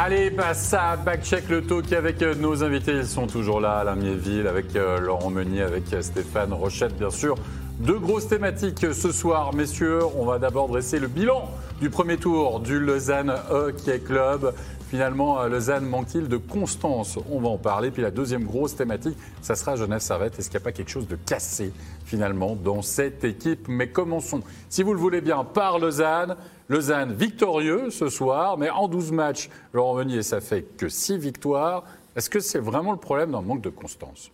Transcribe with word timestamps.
Allez, 0.00 0.30
passe 0.30 0.72
à 0.74 0.94
Backcheck 0.94 1.48
le 1.48 1.60
talk 1.60 1.92
avec 1.92 2.22
euh, 2.22 2.32
nos 2.36 2.62
invités. 2.62 2.92
Ils 2.92 3.04
sont 3.04 3.26
toujours 3.26 3.60
là, 3.60 3.78
Alain 3.78 3.96
Miéville, 3.96 4.46
avec 4.46 4.76
euh, 4.76 5.00
Laurent 5.00 5.28
Meunier, 5.28 5.62
avec 5.62 5.92
euh, 5.92 6.02
Stéphane 6.02 6.52
Rochette, 6.52 6.96
bien 6.96 7.10
sûr. 7.10 7.34
Deux 7.80 7.98
grosses 7.98 8.28
thématiques 8.28 8.86
ce 8.92 9.10
soir, 9.10 9.52
messieurs. 9.54 9.98
On 10.16 10.24
va 10.24 10.38
d'abord 10.38 10.68
dresser 10.68 11.00
le 11.00 11.08
bilan 11.08 11.50
du 11.80 11.90
premier 11.90 12.16
tour 12.16 12.60
du 12.60 12.80
Lausanne 12.80 13.32
Hockey 13.50 14.00
Club. 14.00 14.52
Finalement, 14.88 15.40
euh, 15.40 15.48
Lausanne 15.48 15.84
manque-t-il 15.86 16.28
de 16.28 16.36
constance? 16.36 17.18
On 17.30 17.40
va 17.40 17.48
en 17.48 17.58
parler. 17.58 17.90
Puis 17.90 18.02
la 18.02 18.10
deuxième 18.10 18.44
grosse 18.44 18.74
thématique, 18.74 19.16
ça 19.42 19.54
sera 19.54 19.76
Genève 19.76 20.00
Servette. 20.00 20.38
Est-ce 20.38 20.50
qu'il 20.50 20.58
n'y 20.58 20.62
a 20.62 20.64
pas 20.64 20.72
quelque 20.72 20.90
chose 20.90 21.06
de 21.06 21.16
cassé 21.16 21.72
finalement 22.04 22.56
dans 22.56 22.82
cette 22.82 23.22
équipe? 23.22 23.68
Mais 23.68 23.90
commençons, 23.90 24.40
si 24.68 24.82
vous 24.82 24.92
le 24.92 24.98
voulez 24.98 25.20
bien, 25.20 25.44
par 25.44 25.78
Lausanne. 25.78 26.36
Lausanne 26.68 27.14
victorieux 27.14 27.90
ce 27.90 28.08
soir, 28.08 28.58
mais 28.58 28.68
en 28.68 28.88
12 28.88 29.12
matchs, 29.12 29.48
Laurent 29.72 29.94
Meunier, 29.94 30.22
ça 30.22 30.40
fait 30.40 30.62
que 30.76 30.88
6 30.88 31.16
victoires. 31.16 31.84
Est-ce 32.14 32.28
que 32.28 32.40
c'est 32.40 32.58
vraiment 32.58 32.92
le 32.92 32.98
problème 32.98 33.32
le 33.32 33.40
manque 33.40 33.62
de 33.62 33.70
constance? 33.70 34.30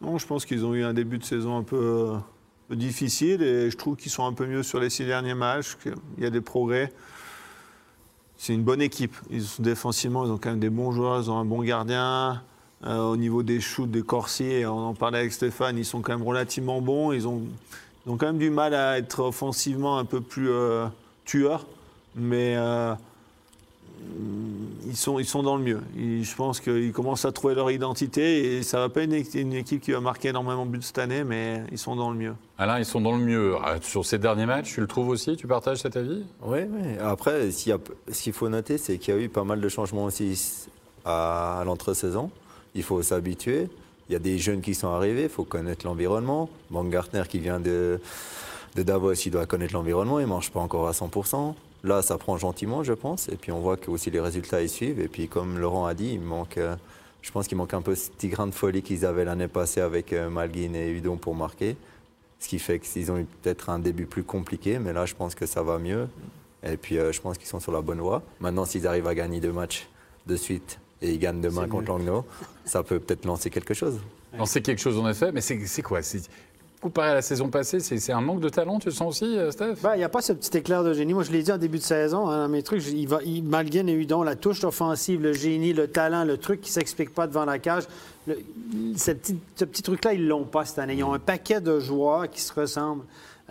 Non, 0.00 0.16
je 0.16 0.26
pense 0.26 0.46
qu'ils 0.46 0.64
ont 0.64 0.74
eu 0.74 0.84
un 0.84 0.94
début 0.94 1.18
de 1.18 1.24
saison 1.24 1.58
un 1.58 1.62
peu, 1.62 2.14
difficile 2.76 3.42
et 3.42 3.70
je 3.70 3.76
trouve 3.76 3.96
qu'ils 3.96 4.12
sont 4.12 4.26
un 4.26 4.32
peu 4.32 4.46
mieux 4.46 4.62
sur 4.62 4.80
les 4.80 4.90
six 4.90 5.04
derniers 5.04 5.34
matchs. 5.34 5.76
Il 6.16 6.24
y 6.24 6.26
a 6.26 6.30
des 6.30 6.40
progrès. 6.40 6.92
C'est 8.36 8.54
une 8.54 8.62
bonne 8.62 8.80
équipe. 8.80 9.16
Ils 9.30 9.42
sont 9.42 9.62
défensivement, 9.62 10.24
ils 10.24 10.30
ont 10.30 10.38
quand 10.38 10.50
même 10.50 10.60
des 10.60 10.70
bons 10.70 10.92
joueurs, 10.92 11.20
ils 11.20 11.30
ont 11.30 11.38
un 11.38 11.44
bon 11.44 11.62
gardien. 11.62 12.42
Euh, 12.86 13.00
au 13.00 13.16
niveau 13.16 13.42
des 13.42 13.60
shoots, 13.60 13.90
des 13.90 14.02
corsiers, 14.02 14.64
on 14.64 14.78
en 14.78 14.94
parlait 14.94 15.18
avec 15.18 15.32
Stéphane, 15.32 15.76
ils 15.76 15.84
sont 15.84 16.00
quand 16.00 16.16
même 16.16 16.26
relativement 16.26 16.80
bons. 16.80 17.10
Ils 17.12 17.26
ont, 17.26 17.42
ont 18.06 18.16
quand 18.16 18.26
même 18.26 18.38
du 18.38 18.50
mal 18.50 18.74
à 18.74 18.98
être 18.98 19.20
offensivement 19.20 19.98
un 19.98 20.04
peu 20.04 20.20
plus 20.20 20.48
euh, 20.48 20.86
tueurs, 21.24 21.66
mais 22.14 22.54
euh, 22.56 22.94
ils, 24.86 24.96
sont, 24.96 25.18
ils 25.18 25.24
sont 25.26 25.42
dans 25.42 25.56
le 25.56 25.62
mieux. 25.62 25.80
Ils- 25.96 26.24
je 26.24 26.34
pense 26.34 26.60
qu'ils 26.60 26.92
commencent 26.92 27.24
à 27.24 27.32
trouver 27.32 27.54
leur 27.54 27.70
identité 27.70 28.56
et 28.56 28.62
ça 28.62 28.78
va 28.78 28.88
pas 28.88 29.02
être 29.02 29.10
une, 29.12 29.16
équ- 29.22 29.38
une 29.40 29.52
équipe 29.52 29.80
qui 29.82 29.92
va 29.92 30.00
marquer 30.00 30.28
énormément 30.28 30.64
de 30.66 30.70
buts 30.70 30.82
cette 30.82 30.98
année, 30.98 31.24
mais 31.24 31.62
ils 31.70 31.78
sont 31.78 31.96
dans 31.96 32.10
le 32.10 32.16
mieux. 32.16 32.34
Alain, 32.58 32.78
ils 32.78 32.84
sont 32.84 33.00
dans 33.00 33.16
le 33.16 33.22
mieux. 33.24 33.54
Ah, 33.62 33.76
Sur 33.82 34.04
ces 34.04 34.18
derniers 34.18 34.46
matchs, 34.46 34.74
tu 34.74 34.80
le 34.80 34.86
trouves 34.86 35.08
aussi? 35.08 35.36
Tu 35.36 35.46
partages 35.46 35.78
cet 35.78 35.96
avis? 35.96 36.22
Oui, 36.42 36.60
oui. 36.68 36.98
Après, 37.00 37.50
s'il 37.50 37.70
y 37.70 37.72
a- 37.74 37.78
ce 38.10 38.22
qu'il 38.22 38.32
faut 38.32 38.48
noter, 38.48 38.78
c'est 38.78 38.98
qu'il 38.98 39.14
y 39.14 39.16
a 39.16 39.20
eu 39.20 39.28
pas 39.28 39.44
mal 39.44 39.60
de 39.60 39.68
changements 39.68 40.04
aussi 40.04 40.66
à, 41.04 41.60
à 41.60 41.64
l'entre-saison. 41.64 42.30
Il 42.74 42.82
faut 42.82 43.02
s'habituer. 43.02 43.68
Il 44.08 44.14
y 44.14 44.16
a 44.16 44.20
des 44.20 44.38
jeunes 44.38 44.62
qui 44.62 44.74
sont 44.74 44.88
arrivés, 44.88 45.24
il 45.24 45.28
faut 45.28 45.44
connaître 45.44 45.84
l'environnement. 45.86 46.48
Baumgartner 46.70 47.24
qui 47.28 47.38
vient 47.40 47.60
de, 47.60 48.00
de 48.74 48.82
Davos, 48.82 49.12
il 49.12 49.30
doit 49.30 49.44
connaître 49.44 49.74
l'environnement, 49.74 50.18
il 50.18 50.22
ne 50.22 50.28
marche 50.30 50.50
pas 50.50 50.60
encore 50.60 50.88
à 50.88 50.92
100%. 50.92 51.54
Là, 51.84 52.02
ça 52.02 52.18
prend 52.18 52.36
gentiment, 52.36 52.82
je 52.82 52.92
pense. 52.92 53.28
Et 53.28 53.36
puis 53.36 53.52
on 53.52 53.60
voit 53.60 53.76
que 53.76 53.90
aussi 53.90 54.10
les 54.10 54.20
résultats 54.20 54.62
ils 54.62 54.68
suivent. 54.68 55.00
Et 55.00 55.08
puis 55.08 55.28
comme 55.28 55.58
Laurent 55.58 55.86
a 55.86 55.94
dit, 55.94 56.10
il 56.14 56.20
manque, 56.20 56.58
euh, 56.58 56.74
je 57.22 57.30
pense 57.30 57.46
qu'il 57.46 57.56
manque 57.56 57.74
un 57.74 57.82
peu 57.82 57.94
ce 57.94 58.10
petit 58.10 58.28
grain 58.28 58.46
de 58.46 58.52
folie 58.54 58.82
qu'ils 58.82 59.06
avaient 59.06 59.24
l'année 59.24 59.48
passée 59.48 59.80
avec 59.80 60.12
euh, 60.12 60.28
Malguin 60.28 60.74
et 60.74 60.90
Udon 60.90 61.16
pour 61.16 61.34
marquer. 61.34 61.76
Ce 62.40 62.48
qui 62.48 62.58
fait 62.58 62.78
qu'ils 62.78 63.10
ont 63.10 63.18
eu 63.18 63.24
peut-être 63.42 63.68
un 63.70 63.78
début 63.80 64.06
plus 64.06 64.22
compliqué, 64.22 64.78
mais 64.78 64.92
là, 64.92 65.06
je 65.06 65.14
pense 65.14 65.34
que 65.34 65.44
ça 65.46 65.62
va 65.62 65.78
mieux. 65.78 66.08
Et 66.64 66.76
puis, 66.76 66.98
euh, 66.98 67.12
je 67.12 67.20
pense 67.20 67.36
qu'ils 67.38 67.48
sont 67.48 67.60
sur 67.60 67.72
la 67.72 67.80
bonne 67.82 68.00
voie. 68.00 68.22
Maintenant, 68.40 68.64
s'ils 68.64 68.86
arrivent 68.86 69.06
à 69.08 69.14
gagner 69.14 69.40
deux 69.40 69.52
matchs 69.52 69.88
de 70.26 70.36
suite 70.36 70.78
et 71.02 71.12
ils 71.12 71.18
gagnent 71.18 71.40
demain 71.40 71.62
contre 71.68 71.88
Langnau, 71.88 72.24
ça 72.64 72.82
peut 72.82 72.98
peut-être 73.00 73.24
lancer 73.24 73.50
quelque 73.50 73.74
chose. 73.74 73.98
C'est 74.44 74.60
quelque 74.62 74.80
chose 74.80 74.98
en 74.98 75.08
effet, 75.08 75.32
mais 75.32 75.40
c'est 75.40 75.64
c'est 75.66 75.82
quoi? 75.82 76.02
C'est- 76.02 76.28
Comparé 76.80 77.10
à 77.10 77.14
la 77.14 77.22
saison 77.22 77.48
passée, 77.48 77.80
c'est 77.80 78.12
un 78.12 78.20
manque 78.20 78.38
de 78.38 78.48
talent, 78.48 78.78
tu 78.78 78.86
le 78.86 78.94
sens 78.94 79.08
aussi, 79.08 79.36
euh, 79.36 79.50
Steph? 79.50 79.78
Ben, 79.82 79.94
Il 79.96 79.98
n'y 79.98 80.04
a 80.04 80.08
pas 80.08 80.22
ce 80.22 80.32
petit 80.32 80.56
éclair 80.56 80.84
de 80.84 80.92
génie. 80.92 81.12
Moi, 81.12 81.24
je 81.24 81.32
l'ai 81.32 81.42
dit 81.42 81.50
en 81.50 81.58
début 81.58 81.78
de 81.78 81.82
saison, 81.82 82.28
hein, 82.28 82.46
mes 82.46 82.62
trucs, 82.62 82.86
il 82.86 83.08
va, 83.08 83.18
il, 83.24 83.42
Malguin 83.42 83.88
et 83.88 83.92
Hudon, 83.92 84.22
la 84.22 84.36
touche 84.36 84.62
offensive, 84.62 85.20
le 85.20 85.32
génie, 85.32 85.72
le 85.72 85.88
talent, 85.88 86.22
le 86.24 86.36
truc 86.36 86.60
qui 86.60 86.70
ne 86.70 86.74
s'explique 86.74 87.12
pas 87.12 87.26
devant 87.26 87.44
la 87.44 87.58
cage. 87.58 87.82
ce 88.28 89.10
petit, 89.10 89.34
petit 89.56 89.82
truc-là, 89.82 90.12
ils 90.14 90.28
l'ont 90.28 90.44
pas 90.44 90.64
cette 90.64 90.78
année. 90.78 90.94
Ils 90.94 91.02
ont 91.02 91.14
un 91.14 91.18
paquet 91.18 91.60
de 91.60 91.80
joueurs 91.80 92.30
qui 92.30 92.40
se 92.40 92.52
ressemblent. 92.52 93.02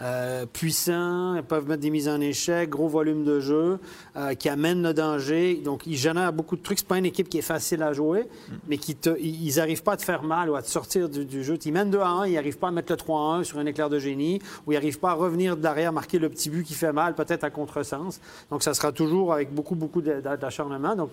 Euh, 0.02 0.46
puissants, 0.46 1.41
peuvent 1.47 1.68
mettre 1.68 1.81
des 1.81 1.90
mises 1.90 2.08
en 2.08 2.22
échec, 2.22 2.69
gros 2.69 2.88
volume 2.88 3.24
de 3.24 3.40
jeu, 3.40 3.80
euh, 4.16 4.35
qui 4.35 4.47
amènent 4.47 4.84
le 4.84 4.94
danger. 4.94 5.56
Donc, 5.56 5.88
ils 5.88 5.97
génèrent 5.97 6.34
beaucoup 6.34 6.56
de 6.56 6.62
trucs. 6.62 6.80
C'est 6.80 6.88
pas 6.88 6.97
une 6.97 7.06
équipe 7.06 7.30
qui 7.30 7.40
est 7.40 7.44
facile 7.44 7.81
à 7.81 7.94
jouer, 7.94 8.28
mais 8.68 8.78
qui 8.78 8.96
ils 9.19 9.56
n'arrivent 9.56 9.84
pas 9.84 9.94
à 9.94 9.97
te 9.97 10.03
faire 10.03 10.24
mal 10.24 10.50
ou 10.50 10.56
à 10.56 10.62
te 10.62 10.69
sortir 10.69 11.09
du, 11.09 11.44
jeu. 11.44 11.57
Ils 11.66 11.74
mènent 11.74 11.90
2 11.90 12.00
à 12.00 12.07
1, 12.07 12.28
ils 12.28 12.34
n'arrivent 12.34 12.57
pas 12.57 12.68
à 12.68 12.72
mettre 12.72 12.91
le 12.91 12.97
3 12.97 13.19
à 13.19 13.24
1 13.38 13.44
sur 13.44 13.57
un 13.59 13.66
éclair 13.66 13.90
de 13.90 14.00
génie, 14.00 14.40
ou 14.66 14.72
ils 14.72 14.75
n'arrivent 14.75 15.00
pas 15.00 15.12
à 15.12 15.13
revenir 15.13 15.57
de 15.57 15.63
l'arrière, 15.63 15.91
marquer 15.91 16.19
le 16.19 16.30
petit 16.30 16.50
but 16.50 16.63
qui 16.63 16.74
fait 16.74 16.94
mal, 16.94 17.16
peut-être 17.16 17.44
à 17.44 17.50
contresens. 17.50 18.22
Donc, 18.52 18.63
ça 18.63 18.74
sera 18.74 18.91
toujours 18.91 19.34
avec 19.34 19.53
beaucoup, 19.53 19.75
beaucoup 19.75 20.02
d'acharnement. 20.02 20.96
Donc, 20.96 21.09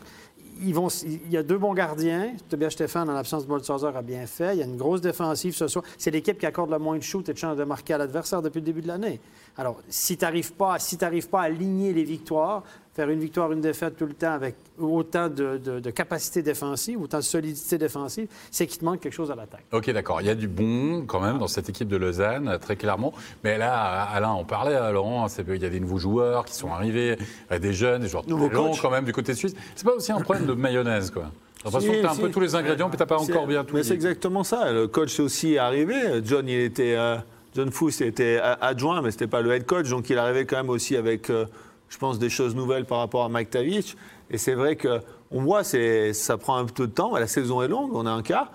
il 0.60 1.31
y 1.31 1.37
a 1.37 1.42
deux 1.42 1.59
bons 1.59 1.75
gardiens. 1.75 2.32
Tobias 2.48 2.70
Stéphane, 2.70 3.09
en 3.09 3.12
l'absence 3.12 3.44
de 3.44 3.48
Boltzhauser, 3.48 3.91
a 3.94 4.03
bien 4.03 4.26
fait. 4.26 4.54
Il 4.54 4.59
y 4.60 4.62
a 4.62 4.66
une 4.66 4.76
grosse 4.76 5.00
défensive 5.00 5.54
ce 5.54 5.69
soir. 5.69 5.84
C'est 5.98 6.10
l'équipe 6.10 6.38
qui 6.38 6.47
accorde 6.47 6.70
le 6.70 6.78
moins 6.78 6.97
de 6.97 7.03
shoot 7.03 7.28
et 7.28 7.32
de 7.32 7.38
chances 7.38 7.56
de 7.56 7.65
marquer 7.65 7.94
à 7.94 7.98
l'adversaire 7.98 8.42
depuis 8.42 8.60
le 8.60 8.66
début 8.66 8.82
de 8.82 8.88
l'année. 8.88 9.20
Alors, 9.56 9.81
si 9.88 10.16
tu 10.16 10.25
n'arrives 10.25 10.53
pas, 10.53 10.78
si 10.78 10.97
pas 10.97 11.41
à 11.41 11.44
aligner 11.44 11.93
les 11.93 12.04
victoires, 12.04 12.62
faire 12.94 13.10
une 13.10 13.19
victoire, 13.19 13.50
une 13.53 13.60
défaite 13.60 13.97
tout 13.97 14.06
le 14.06 14.12
temps 14.15 14.32
avec 14.32 14.55
autant 14.78 15.28
de, 15.28 15.59
de- 15.59 15.81
de 15.81 15.91
capacité 15.91 16.43
défensive, 16.43 17.00
autant 17.00 17.19
de 17.19 17.22
solidité 17.22 17.77
défensive, 17.77 18.28
c'est 18.50 18.66
qu'il 18.66 18.78
te 18.78 18.84
manque 18.84 19.00
quelque 19.00 19.12
chose 19.12 19.31
à 19.31 19.34
l'attaque. 19.34 19.65
Ok, 19.72 19.91
d'accord. 19.91 20.21
Il 20.21 20.27
y 20.27 20.31
a 20.31 20.34
du 20.34 20.47
bon 20.49 21.05
quand 21.06 21.21
même 21.21 21.38
dans 21.38 21.49
cette 21.49 21.69
équipe 21.69 21.88
de 21.88 21.97
Lausanne, 21.97 22.49
euh, 22.49 22.59
très 22.59 22.77
clairement. 22.77 23.12
Mais 23.43 23.59
là, 23.59 24.03
Alain, 24.05 24.32
on 24.32 24.44
parlait, 24.44 24.75
euh, 24.77 24.93
Laurent, 24.93 25.27
c'est- 25.28 25.44
il 25.49 25.62
y 25.62 25.66
a 25.66 25.71
des 25.71 25.81
nouveaux 25.81 25.99
joueurs 25.99 26.44
qui 26.44 26.55
sont 26.55 26.71
arrivés, 26.72 27.16
euh, 27.50 27.59
des 27.59 27.72
jeunes, 27.72 28.03
des 28.03 28.09
joueurs 28.09 28.27
Nouveau 28.28 28.49
coach. 28.49 28.81
quand 28.81 28.91
même 28.91 29.05
du 29.05 29.12
côté 29.12 29.34
suisse. 29.34 29.55
C'est 29.75 29.84
pas 29.87 29.94
aussi 29.94 30.12
un 30.12 30.21
problème 30.21 30.47
de 30.47 30.53
mayonnaise, 30.55 31.11
quoi 31.11 31.31
l'impression 31.65 31.93
Si, 31.93 31.97
que 31.97 32.00
tu 32.03 32.06
as 32.06 32.11
un 32.11 32.15
si. 32.15 32.21
peu 32.21 32.31
tous 32.31 32.41
les 32.41 32.55
ingrédients, 32.55 32.91
puis 32.91 32.99
tu 32.99 33.06
pas 33.06 33.16
encore 33.19 33.47
bien 33.47 33.65
tout 33.65 33.75
Mais 33.75 33.82
c'est 33.82 33.94
exactement 33.94 34.44
ça. 34.44 34.71
Le 34.71 34.87
coach 34.87 35.19
est 35.19 35.22
aussi 35.22 35.56
arrivé. 35.56 35.94
John, 36.22 36.47
il 36.47 36.61
était, 36.61 36.94
euh, 36.94 37.16
John 37.56 37.71
Fuss 37.71 38.03
était 38.03 38.37
a- 38.37 38.59
adjoint, 38.61 39.00
mais 39.00 39.11
c'était 39.11 39.26
pas 39.26 39.41
le 39.41 39.50
head 39.53 39.65
coach. 39.65 39.88
Donc 39.88 40.11
il 40.11 40.19
arrivait 40.19 40.44
quand 40.44 40.56
même 40.56 40.69
aussi 40.69 40.94
avec, 40.94 41.31
euh, 41.31 41.47
je 41.89 41.99
pense, 41.99 42.19
des 42.19 42.31
choses 42.31 42.55
nouvelles 42.55 42.84
par 42.84 42.99
rapport 42.99 43.25
à 43.25 43.28
Mike 43.28 43.50
Tavich. 43.50 43.97
Et 44.31 44.39
c'est 44.39 44.55
vrai 44.55 44.77
que 44.77 45.00
on 45.31 45.43
voit, 45.43 45.65
ça 45.65 46.37
prend 46.39 46.56
un 46.56 46.65
peu 46.65 46.87
de 46.87 46.93
temps. 46.93 47.17
La 47.17 47.27
saison 47.27 47.62
est 47.62 47.69
longue, 47.69 47.91
on 47.95 48.06
a 48.06 48.11
un 48.11 48.22
quart. 48.22 48.50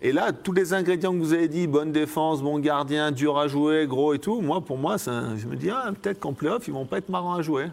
Et 0.00 0.12
là, 0.12 0.32
tous 0.32 0.52
les 0.52 0.74
ingrédients 0.74 1.12
que 1.12 1.18
vous 1.18 1.32
avez 1.32 1.48
dit, 1.48 1.66
bonne 1.66 1.90
défense, 1.90 2.40
bon 2.40 2.58
gardien, 2.60 3.10
dur 3.10 3.36
à 3.36 3.48
jouer, 3.48 3.86
gros 3.88 4.14
et 4.14 4.20
tout, 4.20 4.40
moi, 4.40 4.60
pour 4.60 4.78
moi, 4.78 4.96
un- 5.08 5.36
je 5.36 5.46
me 5.46 5.56
dis, 5.56 5.70
ah, 5.70 5.90
peut-être 6.00 6.20
qu'en 6.20 6.34
playoff, 6.34 6.68
ils 6.68 6.74
vont 6.74 6.84
pas 6.84 6.98
être 6.98 7.08
marrants 7.08 7.34
à 7.34 7.42
jouer. 7.42 7.66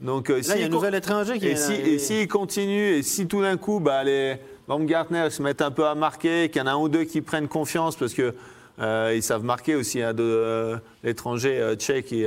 Donc, 0.00 0.30
euh, 0.30 0.40
Là, 0.48 0.54
il 0.56 0.60
y 0.60 0.62
a 0.62 0.66
un 0.66 0.70
nouvel 0.70 0.94
étranger 0.94 1.38
qui 1.38 1.46
et 1.46 1.54
vient 1.54 1.56
si, 1.56 1.72
et 1.72 1.98
s'ils 1.98 2.28
continuent, 2.28 2.94
et 2.98 3.02
si 3.02 3.26
tout 3.26 3.42
d'un 3.42 3.56
coup, 3.58 3.80
bah, 3.80 4.02
les 4.04 4.36
Baumgartner 4.66 5.28
se 5.30 5.42
mettent 5.42 5.60
un 5.60 5.70
peu 5.70 5.86
à 5.86 5.94
marquer, 5.94 6.48
qu'il 6.50 6.60
y 6.60 6.64
en 6.64 6.68
a 6.68 6.72
un 6.72 6.76
ou 6.76 6.88
deux 6.88 7.04
qui 7.04 7.20
prennent 7.20 7.48
confiance, 7.48 7.96
parce 7.96 8.14
que 8.14 8.34
euh, 8.80 9.12
ils 9.14 9.22
savent 9.22 9.44
marquer 9.44 9.74
aussi, 9.74 10.00
hein, 10.00 10.14
de, 10.14 10.22
euh, 10.22 10.76
l'étranger 11.02 11.58
euh, 11.58 11.74
tchèque, 11.74 12.12
et, 12.12 12.26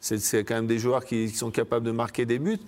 c'est, 0.00 0.18
c'est 0.18 0.44
quand 0.44 0.54
même 0.54 0.66
des 0.66 0.78
joueurs 0.78 1.04
qui, 1.04 1.26
qui 1.30 1.36
sont 1.36 1.50
capables 1.50 1.86
de 1.86 1.92
marquer 1.92 2.26
des 2.26 2.38
buts. 2.38 2.58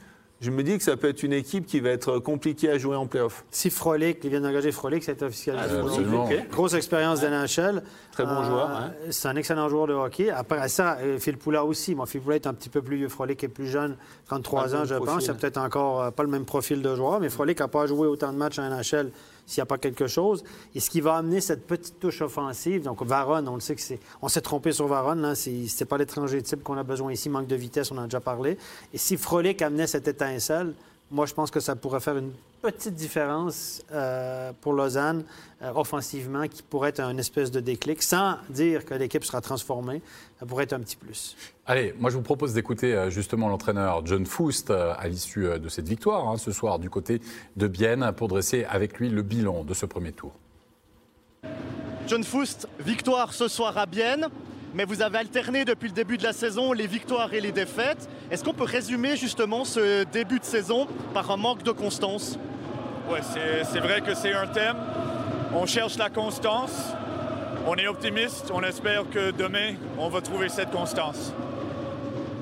Je 0.42 0.50
me 0.50 0.62
dis 0.62 0.78
que 0.78 0.82
ça 0.82 0.96
peut 0.96 1.08
être 1.10 1.22
une 1.22 1.34
équipe 1.34 1.66
qui 1.66 1.80
va 1.80 1.91
être 1.91 2.18
compliquée 2.18 2.70
à 2.70 2.78
jouer 2.78 2.96
en 2.96 3.06
playoff. 3.06 3.44
Si 3.50 3.68
Frolic, 3.68 4.20
ils 4.24 4.30
viennent 4.30 4.42
d'engager 4.44 4.72
Frolic, 4.72 5.04
c'est 5.04 5.22
officialisé. 5.22 5.66
Euh, 5.74 5.82
absolument. 5.82 6.24
Ok. 6.24 6.48
Grosse 6.50 6.72
expérience 6.72 7.20
d'NHL. 7.20 7.82
Très 8.12 8.24
bon 8.24 8.30
Euh, 8.41 8.44
joueur, 8.44 8.70
hein. 8.70 8.92
C'est 9.10 9.28
un 9.28 9.36
excellent 9.36 9.68
joueur 9.68 9.86
de 9.86 9.92
hockey. 9.92 10.30
Après 10.30 10.66
ça, 10.70 10.96
euh, 11.02 11.18
Phil 11.18 11.36
Poula 11.36 11.62
aussi. 11.66 11.94
Moi, 11.94 12.06
Phil 12.06 12.22
Poula 12.22 12.36
est 12.36 12.46
un 12.46 12.54
petit 12.54 12.70
peu 12.70 12.80
plus 12.80 12.96
vieux. 12.96 13.10
Frolic 13.10 13.44
est 13.44 13.48
plus 13.48 13.66
jeune, 13.66 13.98
33 14.28 14.62
Pas 14.62 14.66
le 14.68 14.74
ans, 14.76 14.84
je 14.86 14.94
pense. 14.94 15.04
profil. 15.06 15.24
Il 15.26 15.30
a 15.30 15.34
peut-être 15.34 15.58
encore 15.58 16.02
euh, 16.04 16.10
pas 16.10 16.22
le 16.22 16.30
même 16.30 16.47
profil 16.47 16.80
de 16.80 16.97
joueur, 16.97 17.20
mais 17.20 17.28
Frolic 17.28 17.60
n'a 17.60 17.68
pas 17.68 17.86
joué 17.86 18.06
autant 18.06 18.32
de 18.32 18.38
matchs 18.38 18.58
en 18.58 18.62
NHL 18.70 19.10
s'il 19.50 19.61
n'y 19.61 19.62
a 19.62 19.66
pas 19.66 19.78
quelque 19.78 20.06
chose. 20.06 20.44
Et 20.77 20.81
ce 20.81 20.91
qui 20.91 21.00
va 21.00 21.16
amener 21.16 21.41
cette 21.41 21.66
petite 21.66 21.99
touche 21.99 22.22
offensive, 22.22 22.84
donc 22.84 23.03
Varon, 23.03 23.44
on 23.49 23.55
le 23.55 23.61
sait 23.61 23.75
que 23.75 23.81
c'est. 23.81 23.99
On 24.22 24.28
s'est 24.28 24.41
trompé 24.41 24.71
sur 24.71 24.87
Varon, 24.87 25.15
là. 25.16 25.34
C'est 25.34 25.84
pas 25.87 25.99
l'étranger 25.99 26.41
type 26.41 26.62
qu'on 26.62 26.77
a 26.77 26.84
besoin 26.84 27.12
ici, 27.12 27.28
manque 27.28 27.49
de 27.49 27.56
vitesse, 27.56 27.91
on 27.91 27.99
en 27.99 28.03
a 28.03 28.05
déjà 28.05 28.21
parlé. 28.21 28.56
Et 28.94 28.99
si 28.99 29.16
Frolic 29.16 29.60
amenait 29.60 29.89
cette 29.89 30.06
étincelle, 30.06 30.75
moi, 31.10 31.26
je 31.26 31.34
pense 31.34 31.50
que 31.50 31.60
ça 31.60 31.77
pourrait 31.77 32.01
faire 32.01 32.16
une 32.16 32.33
petite 32.62 32.95
différence 32.95 33.83
euh, 33.92 34.53
pour 34.60 34.72
Lausanne 34.72 35.24
euh, 35.62 35.72
offensivement 35.74 36.47
qui 36.47 36.62
pourrait 36.62 36.91
être 36.91 37.01
un 37.01 37.16
espèce 37.18 37.51
de 37.51 37.60
déclic, 37.60 38.03
sans 38.03 38.36
dire 38.48 38.84
que 38.84 38.95
l'équipe 38.95 39.24
sera 39.24 39.41
transformée. 39.41 40.03
Ça 40.39 40.47
pourrait 40.47 40.65
être 40.65 40.72
un 40.72 40.80
petit 40.80 40.97
plus. 40.97 41.36
Allez, 41.71 41.95
moi 42.01 42.10
je 42.10 42.16
vous 42.16 42.22
propose 42.22 42.53
d'écouter 42.53 42.95
euh, 42.95 43.10
justement 43.10 43.48
l'entraîneur 43.48 44.04
John 44.04 44.27
Foust 44.27 44.71
euh, 44.71 44.92
à 44.98 45.07
l'issue 45.07 45.47
euh, 45.47 45.59
de 45.60 45.68
cette 45.68 45.89
victoire 45.89 46.28
hein, 46.28 46.36
ce 46.36 46.51
soir 46.51 46.80
du 46.80 46.91
côté 46.91 47.21
de 47.57 47.68
Bienne 47.68 48.10
pour 48.16 48.27
dresser 48.27 48.65
avec 48.65 48.98
lui 48.98 49.09
le 49.09 49.22
bilan 49.22 49.62
de 49.62 49.72
ce 49.72 49.86
premier 49.86 50.10
tour. 50.10 50.33
John 52.09 52.24
Foust, 52.24 52.66
victoire 52.80 53.33
ce 53.33 53.47
soir 53.47 53.78
à 53.78 53.86
Bienne, 53.86 54.30
mais 54.75 54.84
vous 54.84 55.03
avez 55.03 55.19
alterné 55.19 55.65
depuis 55.65 55.89
le 55.89 55.95
début 55.95 56.17
de 56.17 56.22
la 56.22 56.33
saison 56.33 56.72
les 56.72 56.87
victoires 56.87 57.34
et 57.34 57.41
les 57.41 57.53
défaites. 57.53 58.09
Est-ce 58.31 58.45
qu'on 58.45 58.53
peut 58.53 58.65
résumer 58.65 59.17
justement 59.17 59.65
ce 59.65 60.05
début 60.05 60.39
de 60.39 60.45
saison 60.45 60.87
par 61.13 61.31
un 61.31 61.37
manque 61.37 61.63
de 61.63 61.72
constance? 61.72 62.39
Ouais, 63.11 63.21
c'est 63.22 63.65
c'est 63.65 63.81
vrai 63.81 64.01
que 64.01 64.15
c'est 64.15 64.33
un 64.33 64.47
thème. 64.47 64.77
On 65.55 65.67
cherche 65.67 65.99
la 65.99 66.11
constance. 66.11 66.93
On 67.67 67.75
est 67.75 67.89
optimiste. 67.89 68.51
On 68.55 68.63
espère 68.63 69.09
que 69.11 69.33
demain, 69.33 69.75
on 69.99 70.09
va 70.09 70.21
trouver 70.21 70.49
cette 70.49 70.71
constance. 70.71 71.33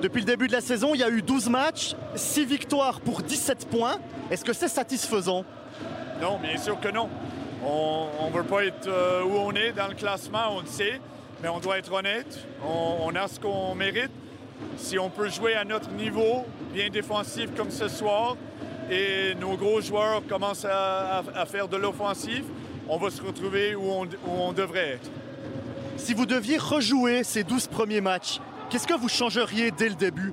Depuis 0.03 0.21
le 0.21 0.27
début 0.27 0.47
de 0.47 0.53
la 0.53 0.61
saison, 0.61 0.95
il 0.95 1.01
y 1.01 1.03
a 1.03 1.09
eu 1.09 1.23
12 1.23 1.49
matchs, 1.49 1.97
6 2.15 2.45
victoires 2.45 3.01
pour 3.01 3.23
17 3.23 3.69
points. 3.69 3.97
Est-ce 4.31 4.45
que 4.45 4.53
c'est 4.53 4.69
satisfaisant? 4.69 5.45
Non, 6.21 6.39
bien 6.39 6.57
sûr 6.57 6.79
que 6.79 6.89
non. 6.89 7.09
On 7.65 8.29
ne 8.29 8.33
veut 8.33 8.45
pas 8.45 8.65
être 8.65 8.87
euh, 8.87 9.25
où 9.25 9.37
on 9.37 9.53
est 9.53 9.73
dans 9.73 9.89
le 9.89 9.95
classement, 9.95 10.57
on 10.57 10.61
le 10.61 10.67
sait, 10.67 11.01
mais 11.43 11.49
on 11.49 11.58
doit 11.61 11.79
être 11.79 11.93
honnête. 11.93 12.38
On, 12.64 12.96
on 13.06 13.14
a 13.14 13.29
ce 13.29 13.38
qu'on 13.40 13.75
mérite. 13.75 14.11
Si 14.76 14.99
on 14.99 15.08
peut 15.11 15.29
jouer 15.29 15.55
à 15.55 15.64
notre 15.64 15.90
niveau, 15.90 16.44
bien 16.73 16.88
défensif 16.90 17.50
comme 17.56 17.70
ce 17.70 17.88
soir, 17.88 18.37
et 18.90 19.35
nos 19.37 19.56
gros 19.56 19.81
joueurs 19.81 20.23
commencent 20.29 20.64
à, 20.64 21.19
à- 21.19 21.23
à 21.40 21.46
faire 21.46 21.69
de 21.69 21.76
l'offensive, 21.76 22.44
on 22.88 22.96
va 22.96 23.11
se 23.11 23.23
retrouver 23.23 23.75
où 23.75 23.82
on, 23.90 24.05
où 24.05 24.31
on 24.40 24.52
devrait 24.52 24.94
être. 24.94 25.11
Si 25.96 26.14
vous 26.14 26.26
deviez 26.26 26.58
rejouer 26.58 27.23
ces 27.23 27.44
12 27.44 27.67
premiers 27.69 28.00
matchs, 28.00 28.41
qu'est-ce 28.70 28.87
que 28.87 28.94
vous 28.99 29.08
changeriez 29.08 29.70
dès 29.70 29.88
le 29.91 29.94
début? 29.94 30.32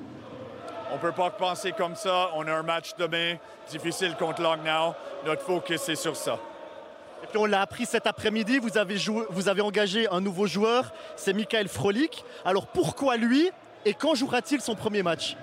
On 0.91 0.95
ne 0.95 0.99
peut 1.01 1.11
pas 1.11 1.29
penser 1.31 1.71
comme 1.73 1.95
ça. 1.95 2.29
On 2.35 2.47
a 2.47 2.53
un 2.53 2.63
match 2.63 2.91
demain 2.97 3.35
difficile 3.69 4.15
contre 4.17 4.41
Lucknow. 4.41 4.93
Notre 5.25 5.41
focus 5.41 5.89
est 5.89 5.95
sur 5.95 6.15
ça. 6.15 6.39
Et 7.23 7.27
puis 7.27 7.37
on 7.37 7.45
l'a 7.45 7.61
appris 7.61 7.85
cet 7.85 8.07
après-midi, 8.07 8.59
vous 8.59 8.77
avez, 8.77 9.61
engagé 9.61 10.07
un 10.09 10.21
nouveau 10.21 10.47
joueur, 10.47 10.93
c'est 11.15 11.33
Michael 11.33 11.67
Frolik. 11.67 12.23
Alors 12.43 12.67
pourquoi 12.67 13.17
lui 13.17 13.49
et 13.85 13.93
quand 13.93 14.15
jouera-t-il 14.15 14.61
son 14.61 14.75
premier 14.75 15.03
match? 15.03 15.35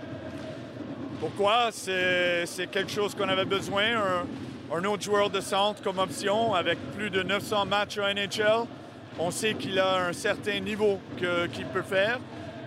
Pourquoi? 1.21 1.71
C'est 1.71 2.67
quelque 2.71 2.91
chose 2.91 3.15
qu'on 3.15 3.29
avait 3.29 3.45
besoin. 3.45 3.85
Un, 4.75 4.85
autre 4.85 5.03
joueur 5.03 5.31
de 5.31 5.41
centre 5.41 5.83
comme 5.83 5.99
option 5.99 6.55
avec 6.55 6.79
plus 6.97 7.11
de 7.11 7.23
900 7.23 7.67
matchs 7.67 7.99
en 7.99 8.13
NHL. 8.13 8.67
On 9.19 9.31
sait 9.31 9.55
qu'il 9.55 9.79
a 9.79 10.07
un 10.07 10.13
certain 10.13 10.59
niveau 10.61 10.99
qu'il 11.19 11.67
peut 11.67 11.83
faire. 11.83 12.19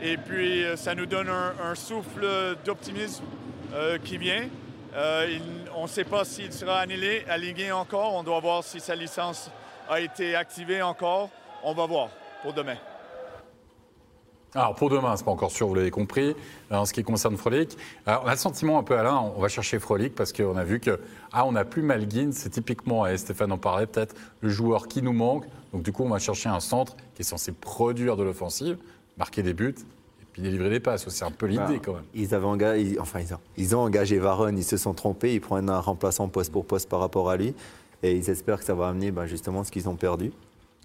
Et 0.02 0.18
puis, 0.18 0.64
euh, 0.64 0.76
ça 0.76 0.94
nous 0.94 1.06
donne 1.06 1.30
un, 1.30 1.54
un 1.64 1.74
souffle 1.74 2.28
d'optimisme 2.66 3.24
euh, 3.74 3.98
qui 3.98 4.18
vient. 4.18 4.48
Euh, 4.96 5.38
on 5.76 5.84
ne 5.84 5.88
sait 5.88 6.06
pas 6.06 6.24
s'il 6.24 6.54
sera 6.54 6.80
annulé, 6.80 7.26
aligné 7.28 7.72
encore. 7.72 8.14
On 8.14 8.24
doit 8.24 8.40
voir 8.40 8.64
si 8.64 8.80
sa 8.80 8.96
licence 8.96 9.50
a 9.90 10.00
été 10.00 10.36
activée 10.36 10.82
encore. 10.82 11.30
On 11.64 11.74
va 11.74 11.86
voir 11.86 12.10
pour 12.42 12.54
demain. 12.54 12.78
Alors 14.54 14.74
pour 14.74 14.90
demain, 14.90 15.18
c'est 15.18 15.26
pas 15.26 15.32
encore 15.32 15.52
sûr, 15.52 15.68
vous 15.68 15.76
l'avez 15.76 15.92
compris. 15.92 16.34
En 16.72 16.86
ce 16.86 16.94
qui 16.94 17.04
concerne 17.04 17.36
Frolic, 17.36 17.78
on 18.08 18.12
a 18.12 18.32
le 18.32 18.38
sentiment 18.38 18.80
un 18.80 18.84
peu 18.84 18.98
Alain, 18.98 19.18
on 19.36 19.42
va 19.42 19.50
chercher 19.50 19.80
Frolic 19.80 20.16
parce 20.16 20.32
qu'on 20.32 20.56
a 20.56 20.64
vu 20.64 20.80
que 20.80 21.02
ah 21.34 21.46
on 21.46 21.52
n'a 21.52 21.66
plus 21.66 21.82
Malguin, 21.82 22.30
c'est 22.32 22.52
typiquement, 22.52 23.06
et 23.06 23.18
Stéphane 23.18 23.52
en 23.52 23.58
parlait 23.58 23.86
peut-être, 23.86 24.16
le 24.40 24.48
joueur 24.48 24.88
qui 24.88 25.02
nous 25.02 25.12
manque. 25.12 25.44
Donc 25.74 25.84
du 25.84 25.92
coup, 25.92 26.06
on 26.06 26.10
va 26.10 26.20
chercher 26.20 26.48
un 26.48 26.62
centre 26.62 26.96
qui 27.16 27.24
est 27.24 27.26
censé 27.26 27.52
produire 27.52 28.16
de 28.16 28.24
l'offensive, 28.24 28.78
marquer 29.18 29.44
des 29.44 29.54
buts 29.54 29.76
puis 30.36 30.42
délivrer 30.42 30.70
des 30.70 30.82
passes. 30.82 31.08
C'est 31.08 31.24
un 31.24 31.32
peu 31.32 31.46
l'idée 31.46 31.62
Bah, 31.66 31.74
quand 31.82 31.94
même. 31.94 32.04
Ils 32.14 32.36
avaient 32.36 32.46
engagé, 32.46 32.82
ils- 32.82 33.00
enfin 33.00 33.22
ils 33.22 33.34
ont, 33.34 33.40
ils 33.56 33.74
ont 33.74 33.80
engagé 33.80 34.20
Varone, 34.20 34.58
ils 34.58 34.66
se 34.66 34.76
sont 34.76 34.94
trompés, 34.94 35.34
ils 35.34 35.40
prennent 35.40 35.70
un 35.70 35.80
remplaçant 35.80 36.28
poste 36.28 36.52
pour 36.52 36.66
poste 36.66 36.90
par 36.90 37.00
rapport 37.00 37.30
à 37.30 37.38
lui, 37.38 37.54
et 38.04 38.12
ils 38.18 38.30
espèrent 38.30 38.60
que 38.60 38.66
ça 38.66 38.74
va 38.76 38.90
amener 38.90 39.12
ben, 39.12 39.26
justement 39.28 39.64
ce 39.64 39.72
qu'ils 39.72 39.88
ont 39.88 39.96
perdu. 39.96 40.34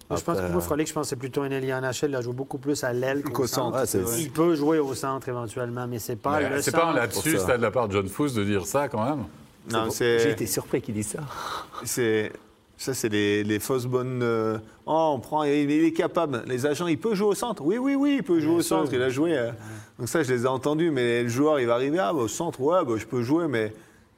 Je 0.09 0.21
pense 0.21 0.37
que 0.39 0.51
moi, 0.51 0.61
Frolic, 0.61 0.87
je 0.87 0.93
pense 0.93 1.03
que 1.07 1.09
c'est 1.09 1.15
plutôt 1.17 1.41
un 1.41 1.51
allié 1.51 1.73
en 1.73 1.81
NHL. 1.81 2.09
Il 2.09 2.15
a 2.15 2.21
joué 2.21 2.33
beaucoup 2.33 2.57
plus 2.59 2.81
à 2.85 2.93
l'aile 2.93 3.23
qu'au 3.23 3.45
centre. 3.45 3.77
Il 4.17 4.31
peut 4.31 4.55
jouer 4.55 4.79
au 4.79 4.93
centre 4.93 5.27
éventuellement, 5.27 5.85
mais 5.85 5.99
c'est 5.99 6.15
pas 6.15 6.39
Mais 6.39 6.49
le 6.49 6.61
C'est 6.61 6.71
centre. 6.71 6.83
pas 6.85 6.91
un 6.91 6.95
lapsus 6.95 7.31
pour 7.33 7.41
ça. 7.41 7.47
là, 7.49 7.57
de 7.57 7.61
la 7.61 7.71
part 7.71 7.87
de 7.89 7.93
John 7.93 8.07
Foos 8.07 8.29
de 8.33 8.43
dire 8.45 8.65
ça 8.65 8.87
quand 8.87 9.03
même. 9.03 9.25
Non, 9.71 9.85
J'ai 9.89 10.19
c'est. 10.19 10.31
été 10.31 10.47
surpris 10.47 10.81
qu'ils 10.81 10.95
disent 10.95 11.09
ça. 11.09 11.19
C'est 11.83 12.31
ça, 12.81 12.93
c'est 12.93 13.09
les, 13.09 13.43
les 13.43 13.59
fausses 13.59 13.85
bonnes. 13.85 14.21
euh, 14.23 14.57
oh, 14.85 15.11
on 15.15 15.19
prend, 15.19 15.43
il, 15.43 15.69
il 15.69 15.83
est 15.85 15.91
capable. 15.93 16.43
Les 16.47 16.65
agents, 16.65 16.87
il 16.87 16.97
peut 16.97 17.13
jouer 17.15 17.27
au 17.27 17.35
centre. 17.35 17.63
Oui, 17.63 17.77
oui, 17.77 17.95
oui, 17.95 18.15
il 18.19 18.23
peut 18.23 18.39
jouer 18.39 18.55
au 18.55 18.61
sûr. 18.61 18.79
centre. 18.79 18.93
Il 18.93 19.01
a 19.01 19.09
joué. 19.09 19.37
euh, 19.37 19.51
Donc 19.99 20.09
ça, 20.09 20.23
je 20.23 20.33
les 20.33 20.43
ai 20.43 20.47
entendus. 20.47 20.89
Mais 20.91 21.23
le 21.23 21.29
joueur, 21.29 21.59
il 21.59 21.67
va 21.67 21.75
arriver 21.75 21.99
ah, 21.99 22.11
bah, 22.13 22.21
au 22.21 22.27
centre. 22.27 22.59
Ouais, 22.59 22.83
bah, 22.83 22.93
je 22.97 23.05
peux 23.05 23.21
jouer, 23.21 23.47
mais 23.47 23.71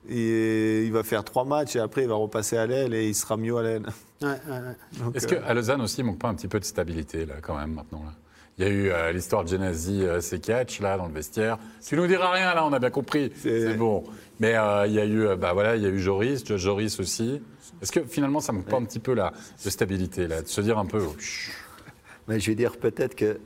il, 0.08 0.86
il 0.86 0.92
va 0.92 1.04
faire 1.04 1.24
trois 1.24 1.44
matchs 1.46 1.76
et 1.76 1.80
après, 1.80 2.04
il 2.04 2.08
va 2.08 2.16
repasser 2.16 2.58
à 2.58 2.66
l'aile 2.66 2.94
et 2.94 3.08
il 3.10 3.16
sera 3.16 3.36
mieux 3.38 3.56
à 3.58 3.64
l'aile. 3.64 3.86
Ouais, 4.22 4.30
ouais, 4.30 4.36
ouais. 4.48 5.04
Donc, 5.04 5.16
Est-ce 5.16 5.28
euh, 5.34 5.40
qu'à 5.42 5.54
Lausanne 5.54 5.82
aussi, 5.82 6.00
il 6.00 6.06
manque 6.06 6.20
pas 6.20 6.30
un 6.30 6.36
petit 6.36 6.48
peu 6.48 6.60
de 6.60 6.66
stabilité 6.66 7.26
là 7.26 7.36
quand 7.42 7.58
même 7.58 7.74
maintenant 7.74 8.04
là? 8.06 8.14
Il 8.58 8.66
y 8.66 8.68
a 8.68 8.72
eu 8.72 8.90
euh, 8.92 9.12
l'histoire 9.12 9.44
de 9.44 9.50
Genasi 9.50 10.04
euh, 10.04 10.22
Sekic, 10.22 10.80
là, 10.80 10.98
dans 10.98 11.08
le 11.08 11.14
vestiaire. 11.14 11.58
Tu 11.86 11.96
nous 11.96 12.06
diras 12.08 12.32
rien, 12.32 12.54
là, 12.54 12.66
on 12.66 12.72
a 12.74 12.80
bien 12.80 12.92
compris. 12.92 13.32
C'est- 13.36 13.74
bon. 13.76 14.04
Mais 14.40 14.56
euh, 14.56 14.86
il 14.88 14.94
y 14.94 15.00
a 15.00 15.06
eu, 15.06 15.26
euh, 15.26 15.36
bah, 15.36 15.54
voilà, 15.54 15.76
il 15.76 15.82
y 15.82 15.86
a 15.86 15.90
eu 15.90 16.00
Joris, 16.00 16.44
Joris 16.58 17.00
aussi. 17.00 17.42
Est-ce 17.82 17.92
que 17.92 18.04
finalement, 18.04 18.40
ça 18.40 18.52
manque 18.54 18.66
pas 18.66 18.78
un 18.78 18.84
petit 18.86 19.00
peu 19.00 19.14
là, 19.14 19.34
de 19.64 19.70
stabilité, 19.70 20.28
là, 20.28 20.42
de 20.42 20.48
se 20.48 20.62
dire 20.62 20.78
un 20.78 20.86
peu. 20.86 21.02
oh, 21.02 21.16
Mais 22.28 22.40
je 22.40 22.52
vais 22.52 22.56
dire 22.56 22.78
peut-être 22.78 23.16
que 23.16 23.40